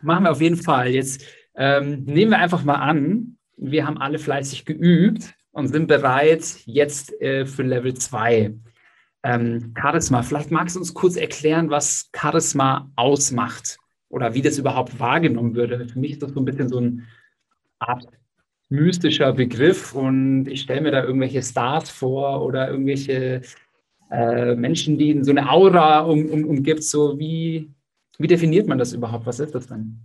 [0.01, 0.91] Machen wir auf jeden Fall.
[0.91, 1.25] Jetzt
[1.57, 7.21] ähm, nehmen wir einfach mal an, wir haben alle fleißig geübt und sind bereit jetzt
[7.21, 8.55] äh, für Level 2.
[9.25, 15.01] Ähm, Charisma, vielleicht magst du uns kurz erklären, was Charisma ausmacht oder wie das überhaupt
[15.01, 15.89] wahrgenommen würde.
[15.89, 17.03] Für mich ist das so ein bisschen so eine
[17.81, 18.07] Art
[18.69, 23.43] mystischer Begriff und ich stelle mir da irgendwelche Stars vor oder irgendwelche
[24.11, 26.85] äh, Menschen, die so eine Aura um, um, umgibt.
[26.85, 27.71] So wie,
[28.19, 29.27] wie definiert man das überhaupt?
[29.27, 30.01] Was ist das denn?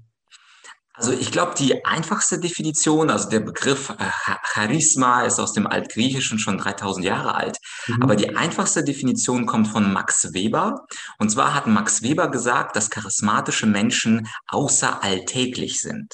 [0.93, 4.05] Also ich glaube, die einfachste Definition, also der Begriff äh,
[4.43, 7.57] Charisma ist aus dem Altgriechischen schon 3000 Jahre alt.
[7.87, 8.03] Mhm.
[8.03, 10.85] Aber die einfachste Definition kommt von Max Weber.
[11.17, 16.13] Und zwar hat Max Weber gesagt, dass charismatische Menschen außeralltäglich sind.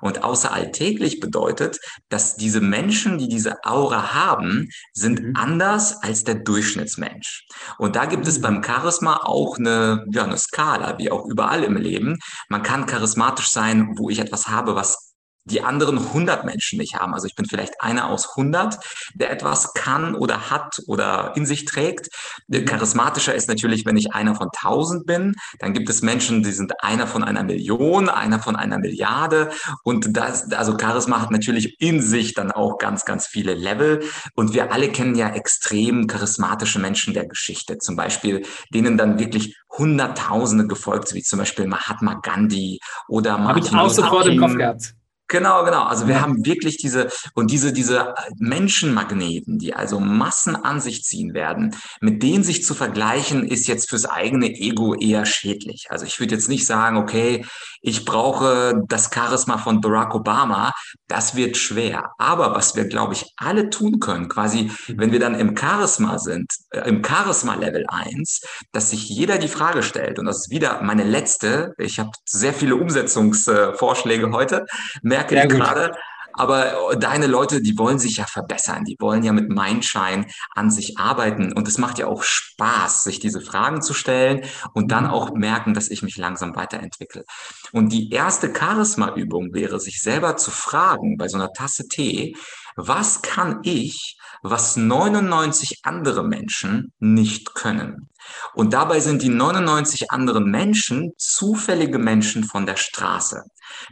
[0.00, 5.32] Und außeralltäglich bedeutet, dass diese Menschen, die diese Aura haben, sind mhm.
[5.36, 7.46] anders als der Durchschnittsmensch.
[7.78, 8.42] Und da gibt es mhm.
[8.42, 12.18] beim Charisma auch eine, ja, eine Skala, wie auch überall im Leben.
[12.48, 15.05] Man kann charismatisch sein, wo ich etwas habe, was
[15.46, 17.14] die anderen 100 Menschen nicht haben.
[17.14, 18.78] Also ich bin vielleicht einer aus 100,
[19.14, 22.08] der etwas kann oder hat oder in sich trägt.
[22.48, 22.64] Mhm.
[22.64, 25.34] Charismatischer ist natürlich, wenn ich einer von 1000 bin.
[25.60, 29.50] Dann gibt es Menschen, die sind einer von einer Million, einer von einer Milliarde.
[29.84, 34.02] Und das, also Charisma hat natürlich in sich dann auch ganz, ganz viele Level.
[34.34, 37.78] Und wir alle kennen ja extrem charismatische Menschen der Geschichte.
[37.78, 43.58] Zum Beispiel, denen dann wirklich Hunderttausende gefolgt, wie zum Beispiel Mahatma Gandhi oder Martin Habe
[43.60, 44.94] ich auch sofort im Kopf gehabt.
[45.28, 45.82] Genau, genau.
[45.84, 51.34] Also wir haben wirklich diese und diese diese Menschenmagneten, die also Massen an sich ziehen
[51.34, 55.86] werden, mit denen sich zu vergleichen, ist jetzt fürs eigene Ego eher schädlich.
[55.90, 57.44] Also ich würde jetzt nicht sagen, okay,
[57.86, 60.72] ich brauche das Charisma von Barack Obama.
[61.06, 62.10] Das wird schwer.
[62.18, 66.50] Aber was wir, glaube ich, alle tun können, quasi, wenn wir dann im Charisma sind,
[66.70, 68.40] äh, im Charisma Level 1,
[68.72, 72.52] dass sich jeder die Frage stellt, und das ist wieder meine letzte, ich habe sehr
[72.52, 74.66] viele Umsetzungsvorschläge heute,
[75.02, 75.92] merke ich gerade.
[76.36, 80.98] Aber deine Leute, die wollen sich ja verbessern, die wollen ja mit Mindshine an sich
[80.98, 81.52] arbeiten.
[81.52, 84.44] Und es macht ja auch Spaß, sich diese Fragen zu stellen
[84.74, 87.24] und dann auch merken, dass ich mich langsam weiterentwickle.
[87.72, 92.36] Und die erste Charisma-Übung wäre, sich selber zu fragen bei so einer Tasse Tee,
[92.76, 98.10] was kann ich, was 99 andere Menschen nicht können?
[98.54, 103.44] Und dabei sind die 99 anderen Menschen zufällige Menschen von der Straße.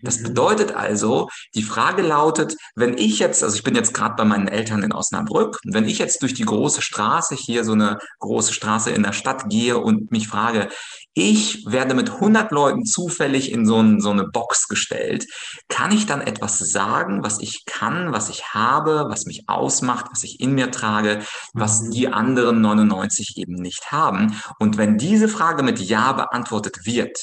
[0.02, 0.24] Das mhm.
[0.24, 4.48] bedeutet also, die Frage lautet, wenn ich jetzt, also ich bin jetzt gerade bei meinen
[4.48, 8.90] Eltern in Osnabrück, wenn ich jetzt durch die große Straße hier, so eine große Straße
[8.90, 10.68] in der Stadt gehe und mich frage,
[11.16, 15.26] ich werde mit 100 Leuten zufällig in so, ein, so eine Box gestellt.
[15.68, 20.24] Kann ich dann etwas sagen, was ich kann, was ich habe, was mich ausmacht, was
[20.24, 21.90] ich in mir trage, was mhm.
[21.92, 24.40] die anderen 99 eben nicht haben?
[24.58, 27.16] Und wenn diese Frage mit Ja beantwortet wird,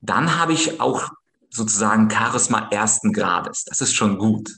[0.00, 1.10] dann habe ich auch
[1.54, 3.64] sozusagen Charisma ersten Grades.
[3.64, 4.50] Das ist schon gut.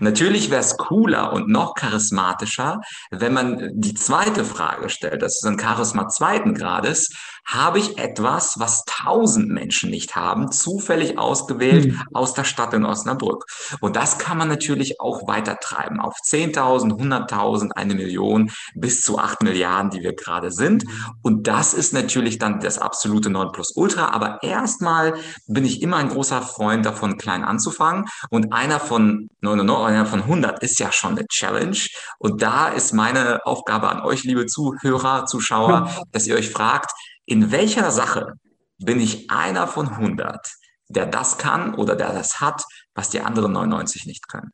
[0.00, 2.80] Natürlich wäre es cooler und noch charismatischer,
[3.10, 5.22] wenn man die zweite Frage stellt.
[5.22, 7.10] Das ist ein Charisma zweiten Grades
[7.48, 12.02] habe ich etwas, was tausend Menschen nicht haben, zufällig ausgewählt mhm.
[12.12, 13.46] aus der Stadt in Osnabrück.
[13.80, 19.18] Und das kann man natürlich auch weiter treiben auf 10.000, 100.000, eine Million bis zu
[19.18, 20.84] acht Milliarden, die wir gerade sind.
[20.84, 20.90] Mhm.
[21.22, 24.10] Und das ist natürlich dann das absolute Nonplusultra.
[24.10, 25.14] Aber erstmal
[25.46, 28.04] bin ich immer ein großer Freund davon, klein anzufangen.
[28.28, 31.78] Und einer von 99, einer von 100 ist ja schon eine Challenge.
[32.18, 36.90] Und da ist meine Aufgabe an euch, liebe Zuhörer, Zuschauer, dass ihr euch fragt,
[37.28, 38.34] in welcher Sache
[38.78, 40.40] bin ich einer von 100,
[40.88, 42.64] der das kann oder der das hat,
[42.94, 44.50] was die anderen 99 nicht können?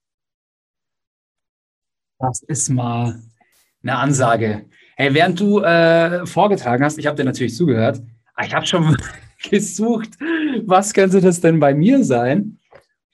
[2.18, 3.22] Das ist mal
[3.82, 4.68] eine Ansage.
[4.96, 8.00] Hey, während du äh, vorgetragen hast, ich habe dir natürlich zugehört,
[8.44, 8.96] ich habe schon
[9.50, 10.10] gesucht,
[10.64, 12.58] was könnte das denn bei mir sein?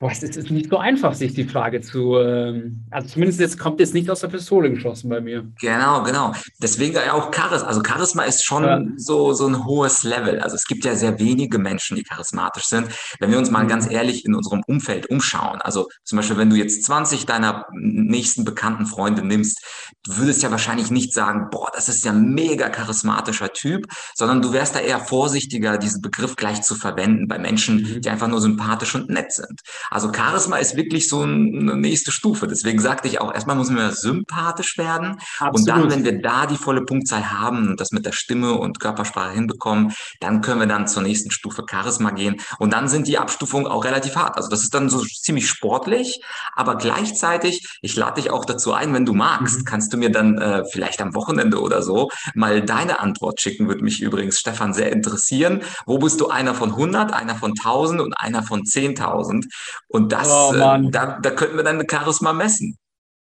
[0.01, 3.81] Boah, es ist nicht so einfach, sich die Frage zu, ähm, also zumindest jetzt kommt
[3.81, 5.53] jetzt nicht aus der Pistole geschossen bei mir.
[5.61, 6.33] Genau, genau.
[6.63, 7.69] Deswegen ja auch Charisma.
[7.69, 8.81] Also Charisma ist schon ja.
[8.97, 10.41] so, so ein hohes Level.
[10.41, 12.89] Also es gibt ja sehr wenige Menschen, die charismatisch sind.
[13.19, 13.93] Wenn wir uns mal ganz mhm.
[13.93, 18.87] ehrlich in unserem Umfeld umschauen, also zum Beispiel, wenn du jetzt 20 deiner nächsten bekannten
[18.87, 19.63] Freunde nimmst,
[20.05, 23.85] du würdest ja wahrscheinlich nicht sagen, boah, das ist ja ein mega charismatischer Typ,
[24.15, 28.01] sondern du wärst da eher vorsichtiger, diesen Begriff gleich zu verwenden bei Menschen, mhm.
[28.01, 29.61] die einfach nur sympathisch und nett sind.
[29.91, 32.47] Also Charisma ist wirklich so eine nächste Stufe.
[32.47, 35.17] Deswegen sagte ich auch, erstmal müssen wir sympathisch werden.
[35.39, 35.57] Absolut.
[35.57, 38.81] Und dann, wenn wir da die volle Punktzahl haben und das mit der Stimme und
[38.81, 42.37] Körpersprache hinbekommen, dann können wir dann zur nächsten Stufe Charisma gehen.
[42.59, 44.37] Und dann sind die Abstufungen auch relativ hart.
[44.37, 46.21] Also das ist dann so ziemlich sportlich,
[46.55, 49.65] aber gleichzeitig, ich lade dich auch dazu ein, wenn du magst, mhm.
[49.65, 53.69] kannst du mir dann äh, vielleicht am Wochenende oder so mal deine Antwort schicken.
[53.69, 55.63] Würde mich übrigens, Stefan, sehr interessieren.
[55.87, 59.47] Wo bist du einer von 100, einer von 1000 und einer von 10.000?
[59.89, 62.77] Und das, oh, äh, da, da könnten wir dann Charisma messen.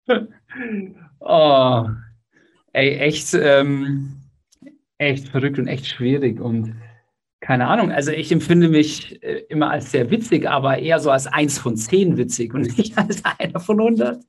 [1.20, 1.86] oh,
[2.74, 4.22] ey, echt, ähm,
[4.98, 6.40] echt verrückt und echt schwierig.
[6.40, 6.76] Und
[7.40, 11.28] keine Ahnung, also ich empfinde mich äh, immer als sehr witzig, aber eher so als
[11.28, 14.24] eins von zehn witzig und nicht als einer von hundert.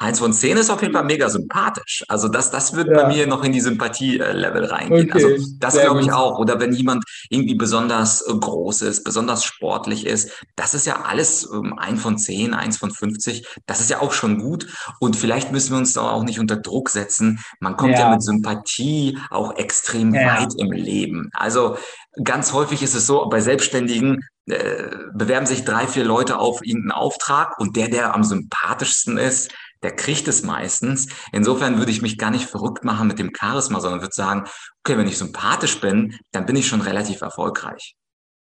[0.00, 2.04] Eins von zehn ist auf jeden Fall mega sympathisch.
[2.06, 3.02] Also das, das wird ja.
[3.02, 5.10] bei mir noch in die Sympathie-Level reingehen.
[5.10, 5.24] Okay.
[5.24, 6.38] Also das glaube ich auch.
[6.38, 11.50] Oder wenn jemand irgendwie besonders äh, groß ist, besonders sportlich ist, das ist ja alles
[11.52, 13.44] ähm, ein von zehn, eins von 50.
[13.66, 14.68] Das ist ja auch schon gut.
[15.00, 17.40] Und vielleicht müssen wir uns da auch nicht unter Druck setzen.
[17.58, 20.40] Man kommt ja, ja mit Sympathie auch extrem ja.
[20.40, 21.28] weit im Leben.
[21.32, 21.76] Also
[22.22, 26.92] ganz häufig ist es so, bei Selbstständigen äh, bewerben sich drei, vier Leute auf irgendeinen
[26.92, 29.50] Auftrag und der, der am sympathischsten ist,
[29.82, 31.08] der kriegt es meistens.
[31.32, 34.44] Insofern würde ich mich gar nicht verrückt machen mit dem Charisma, sondern würde sagen,
[34.84, 37.94] okay, wenn ich sympathisch bin, dann bin ich schon relativ erfolgreich.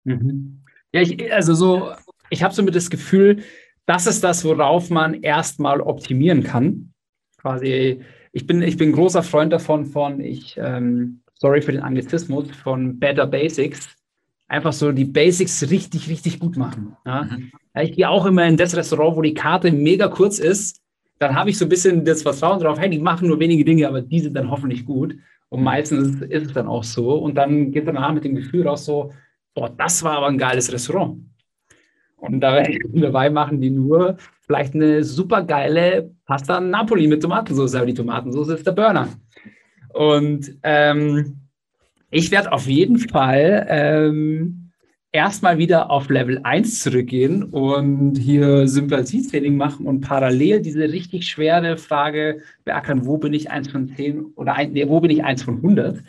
[0.05, 0.65] Mhm.
[0.93, 1.93] Ja, ich, also so,
[2.31, 3.43] ich habe so mit das Gefühl,
[3.87, 6.93] das ist das, worauf man erstmal optimieren kann.
[7.39, 8.01] Quasi,
[8.33, 12.99] ich bin, ich bin großer Freund davon, von, ich, ähm, sorry für den Anglizismus, von
[12.99, 13.89] Better Basics.
[14.47, 16.97] Einfach so die Basics richtig, richtig gut machen.
[17.05, 17.25] Ja?
[17.25, 17.51] Mhm.
[17.81, 20.84] Ich gehe auch immer in das Restaurant, wo die Karte mega kurz ist
[21.18, 23.88] dann habe ich so ein bisschen das Vertrauen drauf, hey, die machen nur wenige Dinge,
[23.88, 25.16] aber die sind dann hoffentlich gut.
[25.48, 27.14] Und meistens ist es dann auch so.
[27.14, 29.12] Und dann geht danach mit dem Gefühl raus so,
[29.55, 31.18] boah, das war aber ein geiles Restaurant.
[32.16, 37.94] Und dabei machen die nur vielleicht eine super geile Pasta Napoli mit Tomatensauce, aber die
[37.94, 39.09] Tomatensauce ist der Burner.
[39.90, 41.40] Und ähm,
[42.11, 44.63] ich werde auf jeden Fall ähm,
[45.14, 51.77] erstmal wieder auf Level 1 zurückgehen und hier Sympathietraining machen und parallel diese richtig schwere
[51.77, 55.44] Frage beackern, wo bin ich 1 von 10 oder ein, nee, wo bin ich 1
[55.44, 56.03] von 100?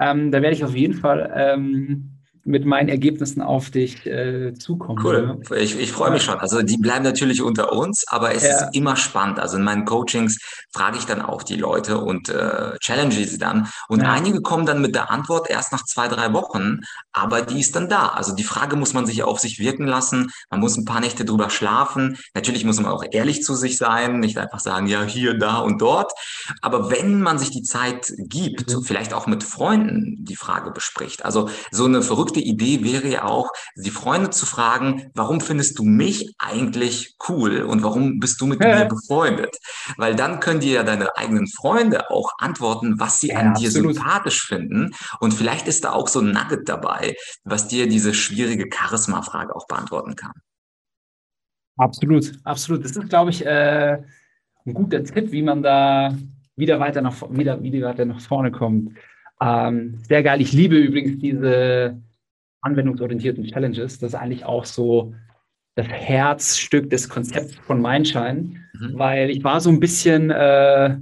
[0.00, 2.10] Ähm, da werde ich auf jeden Fall ähm,
[2.48, 4.98] mit meinen Ergebnissen auf dich äh, zukommen.
[5.04, 5.56] Cool, ja.
[5.56, 6.38] ich, ich freue mich schon.
[6.38, 8.50] Also die bleiben natürlich unter uns, aber es ja.
[8.50, 9.38] ist immer spannend.
[9.38, 10.38] Also in meinen Coachings
[10.72, 13.68] frage ich dann auch die Leute und äh, challenge sie dann.
[13.88, 14.12] Und ja.
[14.12, 16.80] einige kommen dann mit der Antwort erst nach zwei, drei Wochen,
[17.12, 18.08] aber die ist dann da.
[18.08, 20.30] Also die Frage muss man sich auf sich wirken lassen.
[20.50, 22.16] Man muss ein paar Nächte drüber schlafen.
[22.34, 25.82] Natürlich muss man auch ehrlich zu sich sein, nicht einfach sagen, ja, hier, da und
[25.82, 26.12] dort.
[26.62, 28.82] Aber wenn man sich die Zeit gibt, mhm.
[28.82, 33.24] vielleicht auch mit Freunden die Frage bespricht, also so eine verrückte gute Idee wäre ja
[33.24, 38.46] auch, die Freunde zu fragen, warum findest du mich eigentlich cool und warum bist du
[38.46, 39.56] mit mir befreundet?
[39.96, 43.68] Weil dann können dir ja deine eigenen Freunde auch antworten, was sie ja, an dir
[43.68, 43.94] absolut.
[43.94, 44.92] sympathisch finden.
[45.20, 49.66] Und vielleicht ist da auch so ein Nugget dabei, was dir diese schwierige Charisma-Frage auch
[49.66, 50.32] beantworten kann.
[51.76, 52.84] Absolut, absolut.
[52.84, 53.98] Das ist, glaube ich, äh,
[54.66, 56.16] ein guter Tipp, wie man da
[56.56, 58.96] wieder weiter nach, wieder, wieder weiter nach vorne kommt.
[59.40, 60.40] Ähm, sehr geil.
[60.40, 62.00] Ich liebe übrigens diese
[62.68, 63.98] anwendungsorientierten Challenges.
[63.98, 65.14] Das ist eigentlich auch so
[65.74, 68.98] das Herzstück des Konzepts von Mindshine, mhm.
[68.98, 70.96] weil ich war so ein bisschen äh,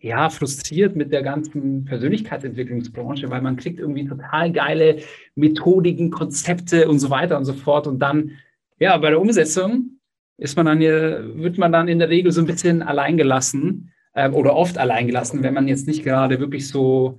[0.00, 4.98] ja, frustriert mit der ganzen Persönlichkeitsentwicklungsbranche, weil man kriegt irgendwie total geile
[5.34, 7.86] Methodiken, Konzepte und so weiter und so fort.
[7.86, 8.32] Und dann,
[8.78, 9.98] ja, bei der Umsetzung
[10.36, 14.54] ist man dann, wird man dann in der Regel so ein bisschen alleingelassen äh, oder
[14.54, 17.18] oft alleingelassen, wenn man jetzt nicht gerade wirklich so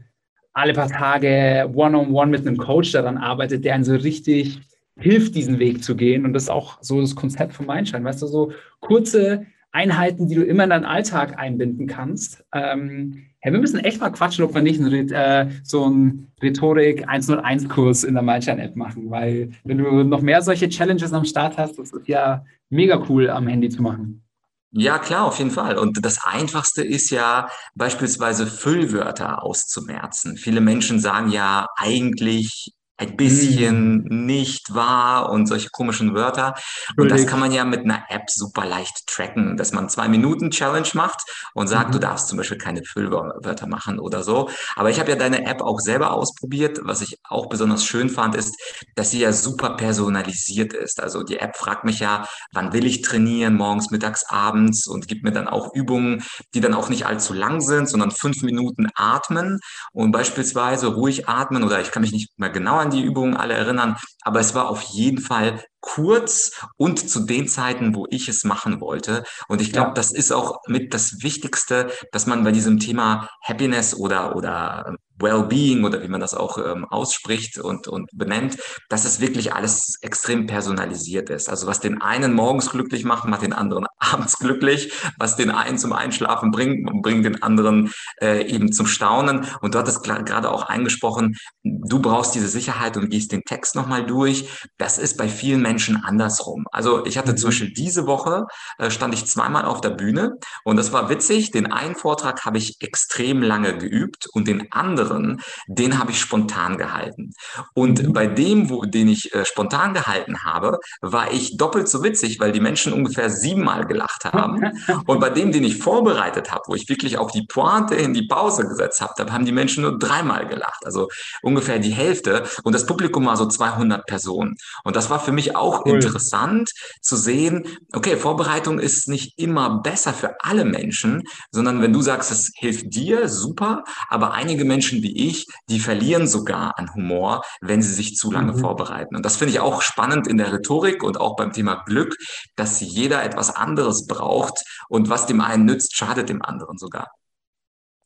[0.60, 4.60] alle paar Tage one-on-one -on -one mit einem Coach daran arbeitet, der einen so richtig
[5.00, 6.26] hilft, diesen Weg zu gehen.
[6.26, 8.04] Und das ist auch so das Konzept von Mindshine.
[8.04, 12.44] Weißt du, so kurze Einheiten, die du immer in deinen Alltag einbinden kannst.
[12.54, 17.08] Ähm, ja, wir müssen echt mal quatschen, ob wir nicht einen, äh, so einen Rhetorik
[17.08, 21.80] 101-Kurs in der Mindshine-App machen, weil wenn du noch mehr solche Challenges am Start hast,
[21.80, 24.24] das ist ja mega cool am Handy zu machen.
[24.72, 25.78] Ja, klar, auf jeden Fall.
[25.80, 30.38] Und das Einfachste ist ja beispielsweise Füllwörter auszumerzen.
[30.38, 34.26] Viele Menschen sagen ja eigentlich ein bisschen mm.
[34.26, 36.54] nicht wahr und solche komischen Wörter.
[36.98, 40.52] Und das kann man ja mit einer App super leicht tracken, dass man zwei Minuten
[40.52, 41.22] Challenge macht
[41.54, 41.94] und sagt, mhm.
[41.94, 44.50] du darfst zum Beispiel keine Füllwörter machen oder so.
[44.76, 46.80] Aber ich habe ja deine App auch selber ausprobiert.
[46.84, 48.56] Was ich auch besonders schön fand, ist,
[48.96, 51.00] dass sie ja super personalisiert ist.
[51.00, 55.24] Also die App fragt mich ja, wann will ich trainieren, morgens, mittags, abends und gibt
[55.24, 59.60] mir dann auch Übungen, die dann auch nicht allzu lang sind, sondern fünf Minuten atmen
[59.94, 63.54] und beispielsweise ruhig atmen oder ich kann mich nicht mehr genau an die Übungen alle
[63.54, 68.44] erinnern, aber es war auf jeden Fall kurz und zu den Zeiten, wo ich es
[68.44, 69.24] machen wollte.
[69.48, 69.94] Und ich glaube, ja.
[69.94, 75.84] das ist auch mit das Wichtigste, dass man bei diesem Thema Happiness oder, oder Wellbeing
[75.84, 78.58] oder wie man das auch ähm, ausspricht und, und benennt,
[78.90, 81.50] dass es wirklich alles extrem personalisiert ist.
[81.50, 84.94] Also was den einen morgens glücklich macht, macht den anderen abends glücklich.
[85.18, 89.46] Was den einen zum Einschlafen bringt, bringt den anderen äh, eben zum Staunen.
[89.62, 94.06] Und du hattest gerade auch eingesprochen, du brauchst diese Sicherheit und gehst den Text nochmal
[94.06, 94.68] durch.
[94.78, 96.66] Das ist bei vielen Menschen andersrum.
[96.72, 97.52] Also ich hatte zum mhm.
[97.52, 98.46] Beispiel diese Woche,
[98.78, 101.52] äh, stand ich zweimal auf der Bühne und das war witzig.
[101.52, 106.78] Den einen Vortrag habe ich extrem lange geübt und den anderen den habe ich spontan
[106.78, 107.34] gehalten.
[107.74, 108.14] Und mhm.
[108.14, 112.52] bei dem, wo, den ich äh, spontan gehalten habe, war ich doppelt so witzig, weil
[112.52, 114.72] die Menschen ungefähr siebenmal gelacht haben.
[115.06, 118.28] Und bei dem, den ich vorbereitet habe, wo ich wirklich auch die Pointe in die
[118.28, 120.86] Pause gesetzt habe, da haben die Menschen nur dreimal gelacht.
[120.86, 121.08] Also
[121.42, 122.44] ungefähr die Hälfte.
[122.64, 124.56] Und das Publikum war so 200 Personen.
[124.84, 125.96] Und das war für mich auch cool.
[125.96, 132.02] interessant zu sehen, okay, Vorbereitung ist nicht immer besser für alle Menschen, sondern wenn du
[132.02, 137.42] sagst, es hilft dir, super, aber einige Menschen wie ich, die verlieren sogar an Humor,
[137.62, 138.60] wenn sie sich zu lange mhm.
[138.60, 139.16] vorbereiten.
[139.16, 142.16] Und das finde ich auch spannend in der Rhetorik und auch beim Thema Glück,
[142.56, 147.08] dass jeder etwas anderes braucht und was dem einen nützt, schadet dem anderen sogar.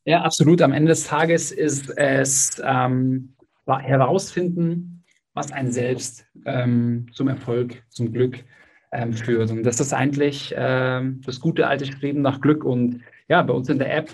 [0.04, 0.60] Ja, absolut.
[0.60, 3.34] Am Ende des Tages ist es ähm,
[3.66, 4.93] herausfinden,
[5.34, 8.44] was einen selbst ähm, zum Erfolg, zum Glück
[8.92, 9.50] ähm, führt.
[9.50, 12.64] Und das ist eigentlich ähm, das gute alte Streben nach Glück.
[12.64, 14.10] Und ja, bei uns in der App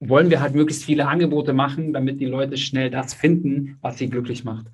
[0.00, 4.10] wollen wir halt möglichst viele Angebote machen, damit die Leute schnell das finden, was sie
[4.10, 4.66] glücklich macht.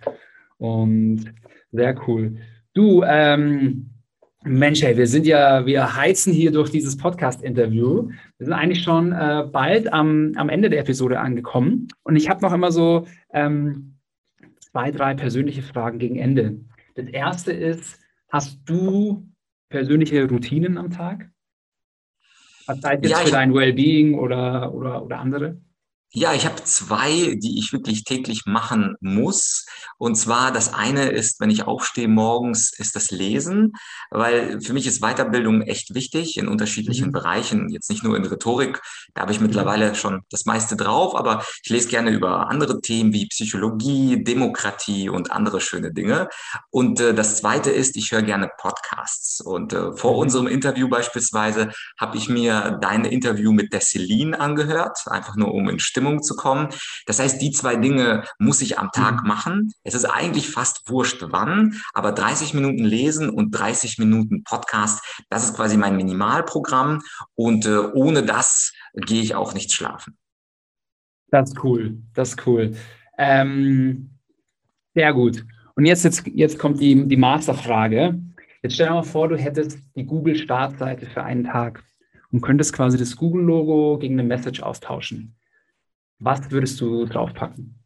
[0.58, 1.32] Und
[1.70, 2.36] sehr cool.
[2.74, 3.90] Du, ähm,
[4.44, 8.08] Mensch, hey, wir sind ja, wir heizen hier durch dieses Podcast-Interview.
[8.38, 11.86] Wir sind eigentlich schon äh, bald am, am Ende der Episode angekommen.
[12.02, 13.91] Und ich habe noch immer so ähm,
[14.72, 16.60] zwei, drei persönliche Fragen gegen Ende.
[16.94, 19.28] Das erste ist, hast du
[19.68, 21.30] persönliche Routinen am Tag?
[22.66, 25.60] Sei es jetzt ja, für dein Wellbeing oder, oder, oder andere?
[26.14, 29.64] Ja, ich habe zwei, die ich wirklich täglich machen muss.
[29.96, 33.72] Und zwar das eine ist, wenn ich aufstehe morgens, ist das Lesen,
[34.10, 37.12] weil für mich ist Weiterbildung echt wichtig in unterschiedlichen mhm.
[37.12, 37.70] Bereichen.
[37.70, 38.82] Jetzt nicht nur in Rhetorik,
[39.14, 43.14] da habe ich mittlerweile schon das meiste drauf, aber ich lese gerne über andere Themen
[43.14, 46.28] wie Psychologie, Demokratie und andere schöne Dinge.
[46.68, 49.40] Und äh, das zweite ist, ich höre gerne Podcasts.
[49.40, 50.18] Und äh, vor mhm.
[50.18, 55.70] unserem Interview beispielsweise habe ich mir dein Interview mit der Celine angehört, einfach nur um
[55.70, 56.68] in Stimme Stimmung zu kommen.
[57.06, 59.28] Das heißt, die zwei Dinge muss ich am Tag mhm.
[59.28, 59.72] machen.
[59.84, 65.44] Es ist eigentlich fast wurscht wann, aber 30 Minuten lesen und 30 Minuten Podcast, das
[65.44, 67.02] ist quasi mein Minimalprogramm
[67.34, 70.18] und äh, ohne das gehe ich auch nicht schlafen.
[71.30, 72.72] Das ist cool, das ist cool.
[73.16, 74.10] Ähm,
[74.94, 75.44] sehr gut.
[75.76, 78.20] Und jetzt, jetzt, jetzt kommt die, die Masterfrage.
[78.62, 81.82] Jetzt stell dir mal vor, du hättest die Google-Startseite für einen Tag
[82.32, 85.34] und könntest quasi das Google-Logo gegen eine Message austauschen.
[86.24, 87.82] Was würdest du draufpacken?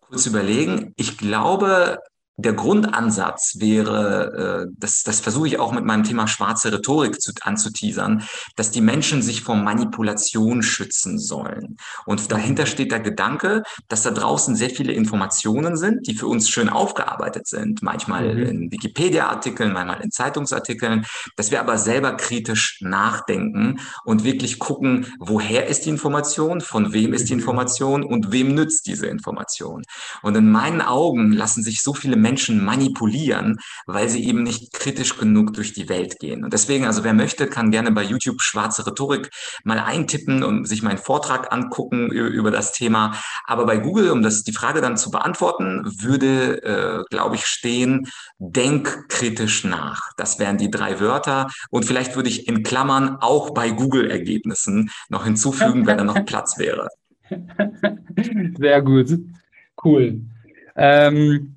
[0.00, 0.92] Kurz überlegen.
[0.96, 2.00] Ich glaube,
[2.38, 7.32] der Grundansatz wäre, äh, das, das versuche ich auch mit meinem Thema schwarze Rhetorik zu,
[7.40, 8.24] anzuteasern,
[8.56, 11.78] dass die Menschen sich vor Manipulation schützen sollen.
[12.04, 16.50] Und dahinter steht der Gedanke, dass da draußen sehr viele Informationen sind, die für uns
[16.50, 18.42] schön aufgearbeitet sind, manchmal mhm.
[18.42, 21.06] in Wikipedia-Artikeln, manchmal in Zeitungsartikeln,
[21.36, 27.14] dass wir aber selber kritisch nachdenken und wirklich gucken, woher ist die Information, von wem
[27.14, 27.40] ist die mhm.
[27.40, 29.82] Information und wem nützt diese Information.
[30.22, 35.16] Und in meinen Augen lassen sich so viele Menschen manipulieren, weil sie eben nicht kritisch
[35.16, 36.42] genug durch die Welt gehen.
[36.42, 39.30] Und deswegen, also wer möchte, kann gerne bei YouTube schwarze Rhetorik
[39.62, 43.14] mal eintippen und sich meinen Vortrag angucken über das Thema.
[43.44, 48.08] Aber bei Google, um das die Frage dann zu beantworten, würde, äh, glaube ich, stehen,
[48.38, 50.00] denk kritisch nach.
[50.16, 51.48] Das wären die drei Wörter.
[51.70, 56.58] Und vielleicht würde ich in Klammern auch bei Google-Ergebnissen noch hinzufügen, wenn da noch Platz
[56.58, 56.88] wäre.
[58.58, 59.18] Sehr gut.
[59.82, 60.20] Cool.
[60.76, 61.55] Ähm,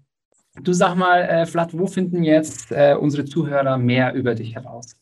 [0.64, 4.99] Du sag mal, äh, Vlad, wo finden jetzt äh, unsere Zuhörer mehr über dich heraus?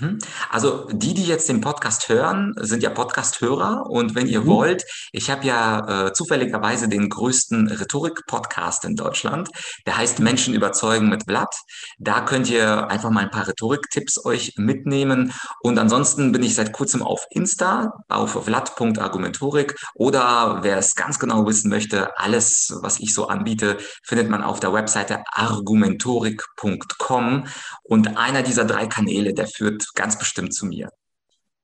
[0.00, 0.18] Mhm.
[0.50, 4.46] Also die, die jetzt den Podcast hören, sind ja Podcast-Hörer und wenn ihr mhm.
[4.46, 9.48] wollt, ich habe ja äh, zufälligerweise den größten Rhetorik-Podcast in Deutschland,
[9.86, 11.54] der heißt Menschen überzeugen mit Vlad.
[11.98, 15.32] Da könnt ihr einfach mal ein paar Rhetorik-Tipps euch mitnehmen
[15.62, 21.46] und ansonsten bin ich seit kurzem auf Insta, auf vlad.argumentorik oder wer es ganz genau
[21.46, 27.46] wissen möchte, alles, was ich so anbiete, findet man auf der Webseite argumentorik.com
[27.82, 30.90] und einer dieser drei Kanäle, der führt ganz bestimmt zu mir.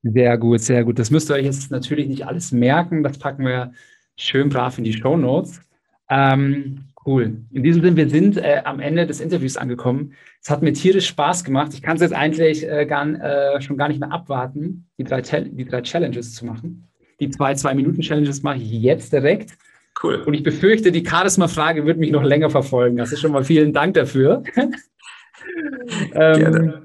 [0.03, 0.99] Sehr gut, sehr gut.
[0.99, 3.03] Das müsst ihr euch jetzt natürlich nicht alles merken.
[3.03, 3.73] Das packen wir
[4.17, 5.61] schön brav in die Show Notes.
[6.09, 7.37] Ähm, cool.
[7.51, 10.13] In diesem Sinne, wir sind äh, am Ende des Interviews angekommen.
[10.41, 11.73] Es hat mir tierisch Spaß gemacht.
[11.73, 15.21] Ich kann es jetzt eigentlich äh, gar, äh, schon gar nicht mehr abwarten, die drei,
[15.21, 16.87] die drei Challenges zu machen.
[17.21, 19.57] Die zwei Zwei-Minuten-Challenges mache ich jetzt direkt.
[20.01, 20.15] Cool.
[20.25, 22.97] Und ich befürchte, die Charisma-Frage wird mich noch länger verfolgen.
[22.97, 24.43] Das ist schon mal vielen Dank dafür.
[24.55, 26.82] ähm, Gerne.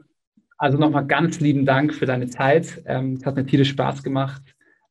[0.58, 2.82] Also nochmal ganz lieben Dank für deine Zeit.
[2.84, 4.42] Ähm, es hat mir tierisch Spaß gemacht.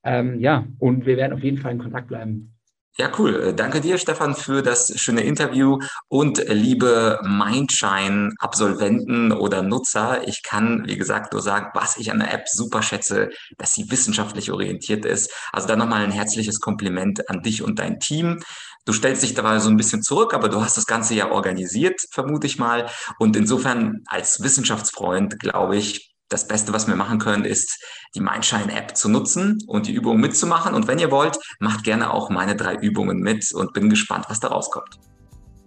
[0.03, 2.57] Ähm, ja, und wir werden auf jeden Fall in Kontakt bleiben.
[2.99, 3.53] Ja, cool.
[3.55, 10.27] Danke dir, Stefan, für das schöne Interview und liebe Mindshine-Absolventen oder Nutzer.
[10.27, 13.91] Ich kann, wie gesagt, nur sagen, was ich an der App super schätze, dass sie
[13.91, 15.31] wissenschaftlich orientiert ist.
[15.51, 18.39] Also dann nochmal ein herzliches Kompliment an dich und dein Team.
[18.87, 21.99] Du stellst dich dabei so ein bisschen zurück, aber du hast das Ganze ja organisiert,
[22.09, 22.85] vermute ich mal.
[23.19, 27.83] Und insofern als Wissenschaftsfreund glaube ich, das Beste, was wir machen können, ist
[28.15, 30.73] die Mindshine-App zu nutzen und die Übungen mitzumachen.
[30.73, 34.39] Und wenn ihr wollt, macht gerne auch meine drei Übungen mit und bin gespannt, was
[34.39, 34.97] da rauskommt.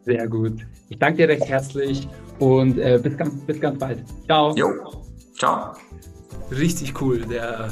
[0.06, 0.66] Sehr gut.
[0.88, 2.08] Ich danke dir recht herzlich
[2.38, 4.02] und äh, bis, ganz, bis ganz bald.
[4.24, 4.56] Ciao.
[4.56, 5.04] Jo.
[5.38, 5.74] Ciao.
[6.50, 7.20] Richtig cool.
[7.26, 7.70] Der,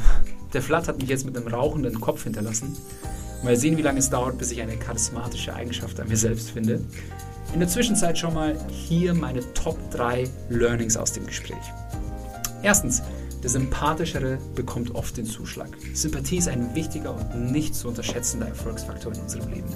[0.53, 2.77] der Flat hat mich jetzt mit einem rauchenden Kopf hinterlassen.
[3.43, 6.81] Mal sehen, wie lange es dauert, bis ich eine charismatische Eigenschaft an mir selbst finde.
[7.53, 11.57] In der Zwischenzeit schon mal hier meine Top 3 Learnings aus dem Gespräch.
[12.63, 13.03] Erstens,
[13.43, 15.69] der Sympathischere bekommt oft den Zuschlag.
[15.95, 19.69] Sympathie ist ein wichtiger und nicht zu unterschätzender Erfolgsfaktor in unserem Leben.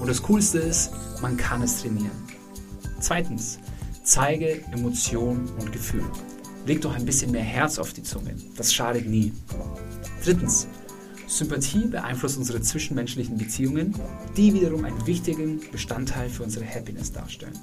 [0.00, 2.12] Und das Coolste ist, man kann es trainieren.
[3.00, 3.58] Zweitens,
[4.04, 6.04] zeige Emotion und Gefühl.
[6.66, 8.36] Leg doch ein bisschen mehr Herz auf die Zunge.
[8.56, 9.32] Das schadet nie.
[10.24, 10.68] Drittens,
[11.28, 13.94] Sympathie beeinflusst unsere zwischenmenschlichen Beziehungen,
[14.36, 17.58] die wiederum einen wichtigen Bestandteil für unsere Happiness darstellen.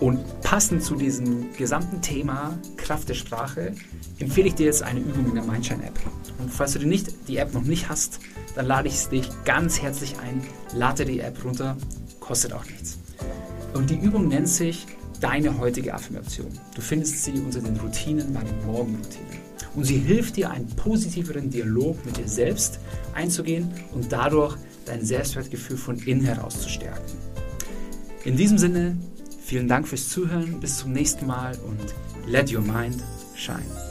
[0.00, 3.74] Und passend zu diesem gesamten Thema Kraft der Sprache
[4.18, 5.98] empfehle ich dir jetzt eine Übung in der Mindshine-App.
[6.38, 8.20] Und falls du die, nicht, die App noch nicht hast,
[8.54, 10.42] dann lade ich dich ganz herzlich ein,
[10.74, 11.76] lade die App runter,
[12.20, 12.98] kostet auch nichts.
[13.72, 14.86] Und die Übung nennt sich
[15.20, 16.48] Deine heutige Affirmation.
[16.74, 19.45] Du findest sie unter den Routinen bei den Morgenroutinen
[19.76, 22.80] und sie hilft dir, einen positiveren Dialog mit dir selbst
[23.14, 24.56] einzugehen und dadurch
[24.86, 27.16] dein Selbstwertgefühl von innen heraus zu stärken.
[28.24, 28.96] In diesem Sinne,
[29.42, 31.94] vielen Dank fürs Zuhören, bis zum nächsten Mal und
[32.26, 33.04] let your mind
[33.36, 33.85] shine.